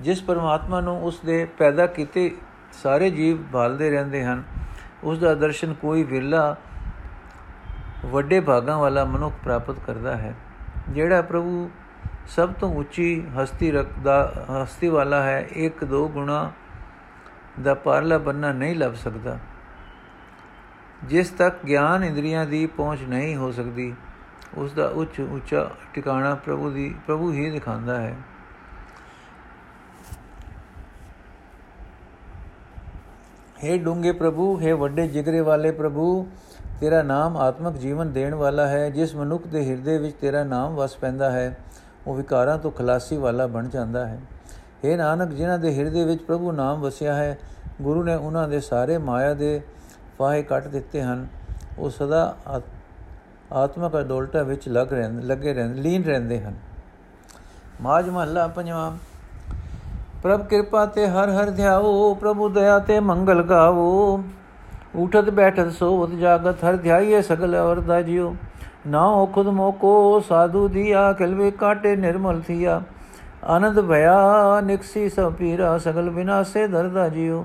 ਜਿਸ 0.00 0.22
ਪਰਮਾਤਮਾ 0.22 0.80
ਨੂੰ 0.80 1.02
ਉਸ 1.04 1.20
ਦੇ 1.26 1.44
ਪੈਦਾ 1.58 1.86
ਕੀਤੇ 1.86 2.30
ਸਾਰੇ 2.82 3.10
ਜੀਵ 3.10 3.42
ਭਾਲਦੇ 3.52 3.90
ਰਹਿੰਦੇ 3.90 4.24
ਹਨ, 4.24 4.42
ਉਸ 5.04 5.18
ਦਾ 5.18 5.34
ਦਰਸ਼ਨ 5.34 5.74
ਕੋਈ 5.74 6.02
ਵਿਰਲਾ 6.02 6.56
ਵੱਡੇ 8.06 8.40
ਭਾਗਾਂ 8.40 8.78
ਵਾਲਾ 8.78 9.04
ਮਨੁੱਖ 9.04 9.34
ਪ੍ਰਾਪਤ 9.44 9.78
ਕਰਦਾ 9.86 10.16
ਹੈ, 10.16 10.34
ਜਿਹੜਾ 10.88 11.22
ਪ੍ਰਭੂ 11.22 11.70
ਸਭ 12.28 12.52
ਤੋਂ 12.52 12.74
ਉੱਚੀ 12.74 13.26
ਹਸਤੀ 13.36 13.70
ਰੱਖਦਾ 13.70 14.46
ਹਸਤੀ 14.52 14.88
ਵਾਲਾ 14.88 15.22
ਹੈ, 15.22 15.46
ਇੱਕ 15.52 15.84
ਦੋ 15.84 16.08
ਗੁਣਾ 16.08 16.50
ਦਾ 17.62 17.74
ਪਰਲਾ 17.74 18.18
ਬੰਨਾ 18.18 18.52
ਨਹੀਂ 18.52 18.76
ਲੱਭ 18.76 18.94
ਸਕਦਾ। 18.94 19.38
ਜਿਸ 21.04 21.30
ਤੱਕ 21.30 21.64
ਗਿਆਨ 21.66 22.04
ਇੰਦਰੀਆਂ 22.04 22.46
ਦੀ 22.46 22.66
ਪਹੁੰਚ 22.66 23.02
ਨਹੀਂ 23.02 23.36
ਹੋ 23.36 23.50
ਸਕਦੀ, 23.52 23.94
ਉਸ 24.54 24.72
ਦਾ 24.72 24.86
ਉੱਚ 24.86 25.20
ਉੱਚਾ 25.20 25.70
ਟਿਕਾਣਾ 25.94 26.34
ਪ੍ਰਭੂ 26.34 26.70
ਦੀ, 26.70 26.94
ਪ੍ਰਭੂ 27.06 27.32
ਹੀ 27.32 27.50
ਦਿਖਾਉਂਦਾ 27.50 28.00
ਹੈ। 28.00 28.16
हे 33.64 33.78
ਡੂੰਗੇ 33.78 34.12
ਪ੍ਰਭੂ 34.12 34.54
हे 34.58 34.76
ਵੱਡੇ 34.76 35.06
ਜਿਗਰੇ 35.08 35.40
ਵਾਲੇ 35.40 35.70
ਪ੍ਰਭੂ, 35.70 36.26
ਤੇਰਾ 36.80 37.02
ਨਾਮ 37.02 37.36
ਆਤਮਿਕ 37.36 37.74
ਜੀਵਨ 37.74 38.12
ਦੇਣ 38.12 38.34
ਵਾਲਾ 38.34 38.66
ਹੈ। 38.66 38.88
ਜਿਸ 38.90 39.14
ਮਨੁੱਖ 39.14 39.46
ਦੇ 39.46 39.64
ਹਿਰਦੇ 39.70 39.98
ਵਿੱਚ 39.98 40.16
ਤੇਰਾ 40.16 40.44
ਨਾਮ 40.44 40.74
ਵਸ 40.74 40.96
ਪੈਂਦਾ 40.96 41.30
ਹੈ, 41.30 41.58
ਉਹ 42.06 42.14
ਵਿਕਾਰਾਂ 42.16 42.58
ਤੋਂ 42.58 42.70
ਖਲਾਸੀ 42.70 43.16
ਵਾਲਾ 43.16 43.46
ਬਣ 43.46 43.68
ਜਾਂਦਾ 43.68 44.06
ਹੈ। 44.06 44.20
हे 44.84 44.96
ਨਾਨਕ, 44.96 45.30
ਜਿਨ੍ਹਾਂ 45.30 45.58
ਦੇ 45.58 45.74
ਹਿਰਦੇ 45.74 46.04
ਵਿੱਚ 46.04 46.22
ਪ੍ਰਭੂ 46.22 46.52
ਨਾਮ 46.52 46.80
ਵਸਿਆ 46.80 47.14
ਹੈ, 47.14 47.38
ਗੁਰੂ 47.82 48.02
ਨੇ 48.04 48.14
ਉਹਨਾਂ 48.14 48.48
ਦੇ 48.48 48.60
ਸਾਰੇ 48.60 48.98
ਮਾਇਆ 48.98 49.34
ਦੇ 49.34 49.60
ਫਾਹੇ 50.18 50.42
ਕੱਟ 50.42 50.66
ਦਿੱਤੇ 50.68 51.02
ਹਨ। 51.02 51.26
ਉਹ 51.78 51.90
ਸਦਾ 51.90 52.36
ਆਤਮਕ 53.52 53.98
ਅਡੋਲਟਾ 53.98 54.42
ਵਿੱਚ 54.42 54.68
ਲੱਗ 54.68 54.92
ਰਹਿੰਦੇ, 54.92 55.22
ਲੱਗੇ 55.22 55.54
ਰਹਿੰਦੇ, 55.54 55.80
ਲੀਨ 55.82 56.04
ਰਹਿੰਦੇ 56.04 56.40
ਹਨ। 56.40 56.54
ਮਾਜ 57.82 58.08
ਮਹੱਲਾ 58.08 58.46
ਪੰਜਵਾਂ। 58.46 58.90
ਪ੍ਰਭ 60.22 60.46
ਕਿਰਪਾ 60.46 60.84
ਤੇ 60.86 61.06
ਹਰ 61.06 61.30
ਹਰ 61.30 61.50
ਧਿਆਓ, 61.50 62.14
ਪ੍ਰਭੂ 62.14 62.48
ਦਇਆ 62.48 62.78
ਤੇ 62.78 63.00
ਮੰਗਲ 63.00 63.42
ਗਾਵੋ। 63.42 64.22
ਉਠਤ 64.96 65.30
ਬੈਠਤ 65.30 65.72
ਸੋਵਤ 65.72 66.10
ਜਾਗਤ, 66.10 66.64
ਹਰ 66.64 66.76
ਧਿਆਈਏ 66.76 67.22
ਸਗਲ 67.22 67.56
ਵਰਦਾ 67.56 68.00
ਜਿਉ 68.02 68.34
ਨਾ 68.86 69.06
ਹੋ 69.06 69.26
ਖੁਦ 69.26 69.46
ਮੋਕੋ, 69.48 70.20
ਸਾਧੂ 70.28 70.66
ਦੀਆ 70.68 71.12
ਕਲਵੇ 71.12 71.50
ਕਾਟੇ 71.50 71.94
ਨਿਰਮਲ 71.96 72.40
ਥੀਆ। 72.40 72.80
ਆਨੰਦ 73.42 73.80
ਭਇਆ, 73.80 74.60
ਨਿਕਸੀ 74.60 75.08
ਸਭ 75.08 75.32
ਪੀਰਾ, 75.32 75.76
ਸਗਲ 75.78 76.10
ਵਿਨਾਸੇ 76.10 76.66
ਦਰਦਾ 76.66 77.08
ਜਿਉ। 77.08 77.44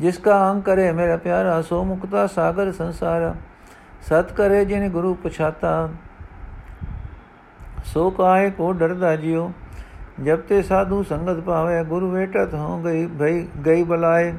ਜਿਸ 0.00 0.18
ਕਾ 0.18 0.50
ਅੰਗ 0.50 0.62
ਕਰੇ 0.62 0.90
ਮੇਰਾ 0.92 1.16
ਪਿਆਰਾ, 1.16 1.60
ਸੋ 1.62 1.82
ਮੁਕਤਾ 1.84 2.26
ਸਾਗਰ 2.26 2.72
ਸੰਸਾਰ। 2.72 3.34
ਸਤ 4.02 4.32
ਕਰੇ 4.32 4.64
ਜਿਨ 4.64 4.88
ਗੁਰੂ 4.90 5.14
ਪਛਾਤਾ, 5.14 5.88
ਸੋ 7.84 8.10
ਕਾਏ 8.10 8.50
ਕੋ 8.50 8.72
ਡਰਦਾ 8.72 9.14
ਜਿਉ। 9.16 9.50
ਜਬ 10.24 10.40
ਤੇ 10.40 10.62
ਸਾਧੂ 10.62 11.02
ਸੰਗਤ 11.02 11.40
ਪਾਵੇ, 11.40 11.82
ਗੁਰੂ 11.84 12.10
ਵੇਟਤ 12.10 12.54
ਹੋ 12.54 12.78
ਗਈ 12.78 13.06
ਭਈ, 13.18 13.46
ਗਈ 13.66 13.82
ਬਲਾਏ। 13.82 14.32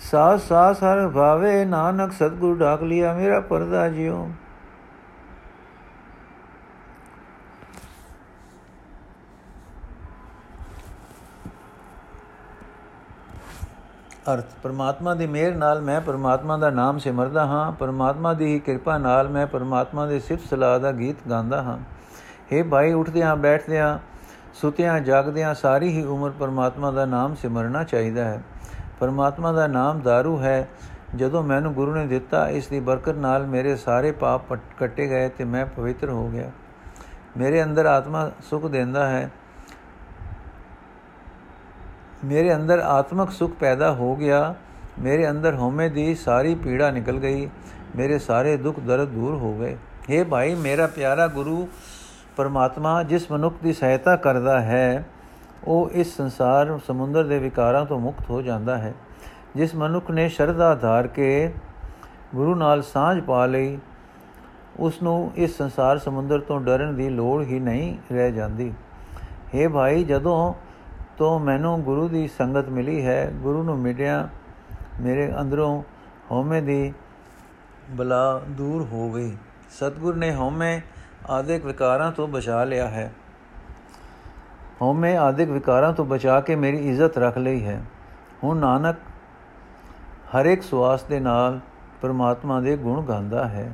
ਸਾਸ 0.00 0.42
ਸਾਸ 0.42 0.82
ਹਰ 0.82 1.08
ਭਾਵੇ, 1.08 1.64
ਨਾਨਕ 1.64 2.12
ਸਤਗੁਰ 2.12 2.58
ਢਾਕ 2.58 2.82
ਲਿਆ, 2.82 3.12
ਮੇਰਾ 3.14 3.40
ਪਰਦਾ 3.40 3.88
ਜਿਉ। 3.88 4.28
ਅਰਥ 14.33 14.53
ਪਰਮਾਤਮਾ 14.63 15.13
ਦੀ 15.15 15.27
ਮਿਹਰ 15.27 15.55
ਨਾਲ 15.55 15.81
ਮੈਂ 15.81 15.99
ਪਰਮਾਤਮਾ 16.01 16.57
ਦਾ 16.57 16.69
ਨਾਮ 16.69 16.97
ਸਿਮਰਦਾ 16.97 17.45
ਹਾਂ 17.45 17.71
ਪਰਮਾਤਮਾ 17.71 18.33
ਦੀ 18.33 18.57
ਕਿਰਪਾ 18.59 18.97
ਨਾਲ 18.97 19.27
ਮੈਂ 19.29 19.45
ਪਰਮਾਤਮਾ 19.47 20.05
ਦੇ 20.05 20.19
ਸਿਫਤ 20.19 20.49
ਸਲਾਹ 20.49 20.79
ਦਾ 20.79 20.91
ਗੀਤ 20.91 21.27
ਗਾਉਂਦਾ 21.29 21.61
ਹਾਂ 21.61 21.77
हे 22.51 22.63
ਭਾਈ 22.69 22.93
ਉੱਠਦੇ 22.93 23.23
ਆਂ 23.23 23.35
ਬੈਠਦੇ 23.35 23.79
ਆਂ 23.79 23.97
ਸੁਤਿਆਂ 24.53 24.99
ਜਾਗਦਿਆਂ 25.01 25.53
ਸਾਰੀ 25.53 25.89
ਹੀ 25.89 26.03
ਉਮਰ 26.05 26.31
ਪਰਮਾਤਮਾ 26.31 26.91
ਦਾ 26.91 27.05
ਨਾਮ 27.05 27.35
ਸਿਮਰਨਾ 27.35 27.83
ਚਾਹੀਦਾ 27.83 28.25
ਹੈ 28.25 28.41
ਪਰਮਾਤਮਾ 28.99 29.51
ਦਾ 29.51 29.67
ਨਾਮ 29.67 30.01
दारू 30.01 30.37
ਹੈ 30.39 30.67
ਜਦੋਂ 31.15 31.43
ਮੈਨੂੰ 31.43 31.73
ਗੁਰੂ 31.73 31.95
ਨੇ 31.95 32.05
ਦਿੱਤਾ 32.07 32.47
ਇਸ 32.49 32.67
ਦੀ 32.67 32.79
ਬਰਕਤ 32.79 33.15
ਨਾਲ 33.17 33.45
ਮੇਰੇ 33.45 33.75
ਸਾਰੇ 33.75 34.11
ਪਾਪ 34.11 34.53
ਕੱਟੇ 34.77 35.07
ਗਏ 35.07 35.29
ਤੇ 35.29 35.43
ਮੈਂ 35.43 35.65
ਪਵਿੱਤਰ 35.65 36.09
ਹੋ 36.09 36.27
ਗਿਆ 36.27 36.51
ਮੇਰੇ 37.37 37.63
ਅੰਦਰ 37.63 37.85
ਆਤਮਾ 37.85 38.29
ਸੁਖ 38.49 38.65
ਦਿੰਦਾ 38.65 39.07
ਹੈ 39.07 39.29
ਮੇਰੇ 42.24 42.54
ਅੰਦਰ 42.54 42.78
ਆਤਮਿਕ 42.78 43.30
ਸੁਖ 43.30 43.52
ਪੈਦਾ 43.52 43.92
ਹੋ 43.92 44.16
ਗਿਆ। 44.16 44.54
ਮੇਰੇ 44.98 45.30
ਅੰਦਰ 45.30 45.54
ਹਉਮੈ 45.54 45.88
ਦੀ 45.88 46.14
ਸਾਰੀ 46.14 46.54
ਪੀੜਾ 46.54 46.90
ਨਿਕਲ 46.90 47.18
ਗਈ। 47.18 47.48
ਮੇਰੇ 47.96 48.18
ਸਾਰੇ 48.18 48.56
ਦੁੱਖ 48.56 48.80
ਦਰਦ 48.80 49.08
ਦੂਰ 49.08 49.34
ਹੋ 49.34 49.54
ਗਏ। 49.54 49.76
हे 50.10 50.28
ਭਾਈ, 50.28 50.54
ਮੇਰਾ 50.54 50.86
ਪਿਆਰਾ 50.86 51.26
ਗੁਰੂ 51.26 51.68
ਪਰਮਾਤਮਾ, 52.36 53.02
ਜਿਸ 53.02 53.30
ਮਨੁੱਖ 53.30 53.54
ਦੀ 53.62 53.72
ਸਹਾਇਤਾ 53.72 54.16
ਕਰਦਾ 54.16 54.60
ਹੈ, 54.60 55.04
ਉਹ 55.64 55.90
ਇਸ 55.92 56.16
ਸੰਸਾਰ 56.16 56.78
ਸਮੁੰਦਰ 56.86 57.24
ਦੇ 57.24 57.38
ਵਿਕਾਰਾਂ 57.38 57.86
ਤੋਂ 57.86 58.00
ਮੁਕਤ 58.00 58.30
ਹੋ 58.30 58.42
ਜਾਂਦਾ 58.42 58.78
ਹੈ। 58.78 58.94
ਜਿਸ 59.56 59.74
ਮਨੁੱਖ 59.74 60.10
ਨੇ 60.10 60.28
ਸ਼ਰਧਾ 60.28 60.74
ਧਾਰ 60.74 61.06
ਕੇ 61.06 61.52
ਗੁਰੂ 62.34 62.54
ਨਾਲ 62.54 62.82
ਸਾਝ 62.82 63.20
ਪਾ 63.20 63.46
ਲਈ 63.46 63.78
ਉਸ 64.78 65.02
ਨੂੰ 65.02 65.32
ਇਸ 65.36 65.56
ਸੰਸਾਰ 65.56 65.98
ਸਮੁੰਦਰ 65.98 66.40
ਤੋਂ 66.40 66.60
ਡਰਨ 66.60 66.96
ਦੀ 66.96 67.08
ਲੋੜ 67.08 67.42
ਹੀ 67.42 67.60
ਨਹੀਂ 67.60 67.96
ਰਹਿ 68.12 68.32
ਜਾਂਦੀ। 68.32 68.72
हे 69.54 69.70
ਭਾਈ, 69.70 70.04
ਜਦੋਂ 70.04 70.54
ਤੋਂ 71.20 71.40
ਮੈਨੂੰ 71.40 71.82
ਗੁਰੂ 71.82 72.08
ਦੀ 72.08 72.28
ਸੰਗਤ 72.28 72.68
ਮਿਲੀ 72.68 73.06
ਹੈ। 73.06 73.30
ਗੁਰੂ 73.34 73.62
ਨੂੰ 73.62 73.78
ਮਿਲਿਆ 73.78 74.28
ਮੇਰੇ 75.00 75.32
ਅੰਦਰੋਂ 75.40 75.82
ਹਉਮੈ 76.32 76.60
ਦੀ 76.60 76.92
ਬਲਾ 77.90 78.42
ਦੂਰ 78.48 78.82
ਹੋ 78.82 79.10
ਗਈ। 79.10 79.36
ਸਤਗੁਰ 79.70 80.16
ਨੇ 80.16 80.34
ਹਉਮੈ 80.34 80.80
ਆਦਿਕ 81.30 81.64
ਵਿਕਾਰਾਂ 81.64 82.12
ਤੋਂ 82.12 82.28
ਬਚਾ 82.28 82.64
ਲਿਆ 82.64 82.88
ਹੈ। 82.88 83.12
ਹਉਮੈ 84.82 85.18
ਆਦਿਕ 85.18 85.50
ਵਿਕਾਰਾਂ 85.50 85.92
ਤੋਂ 85.92 86.04
ਬਚਾ 86.04 86.40
ਕੇ 86.40 86.56
ਮੇਰੀ 86.56 86.90
ਇੱਜ਼ਤ 86.90 87.18
ਰੱਖ 87.18 87.38
ਲਈ 87.38 87.64
ਹੈ। 87.64 87.82
ਹੁਣ 88.44 88.56
ਨਾਨਕ 88.56 88.96
ਹਰ 90.36 90.46
ਇੱਕ 90.46 90.62
ਸਵਾਸ 90.62 91.02
ਦੇ 91.02 91.20
ਨਾਲ 91.20 91.60
ਪਰਮਾਤਮਾ 92.02 92.60
ਦੇ 92.60 92.76
ਗੁਣ 92.76 93.02
ਗਾਉਂਦਾ 93.02 93.48
ਹੈ। 93.48 93.72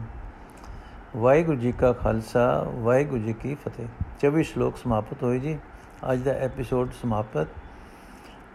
ਵਾਹਿਗੁਰੂ 1.16 1.56
ਜੀ 1.56 1.72
ਕਾ 1.72 1.92
ਖਾਲਸਾ, 1.92 2.66
ਵਾਹਿਗੁਰੂ 2.74 3.22
ਜੀ 3.22 3.32
ਕੀ 3.32 3.54
ਫਤਿਹ। 3.54 3.86
24 4.20 4.42
ਸ਼ਲੋਕ 4.42 4.76
ਸਮਾਪਤ 4.76 5.22
ਹੋਏ 5.22 5.38
ਜੀ। 5.38 5.58
ਅੱਜ 6.12 6.20
ਦਾ 6.20 6.30
ਐਪੀਸੋਡ 6.30 6.92
ਸਮਾਪਤ। 7.02 7.46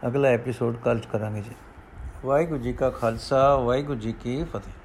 ਅਗਲਾ 0.08 0.28
ਐਪੀਸੋਡ 0.28 0.78
ਕੱਲ 0.78 1.00
ਕਰਾਂਗੇ 1.12 1.42
ਜੀ। 1.42 1.52
ਵਾਹਿਗੁਰੂ 2.26 2.60
ਜੀ 2.60 2.74
ਕਾ 2.74 2.90
ਖਾਲਸਾ, 2.90 3.56
ਵਾਹਿਗੁਰੂ 3.56 4.00
ਜੀ 4.00 4.14
ਕੀ 4.14 4.44
ਫਤਿਹ। 4.44 4.81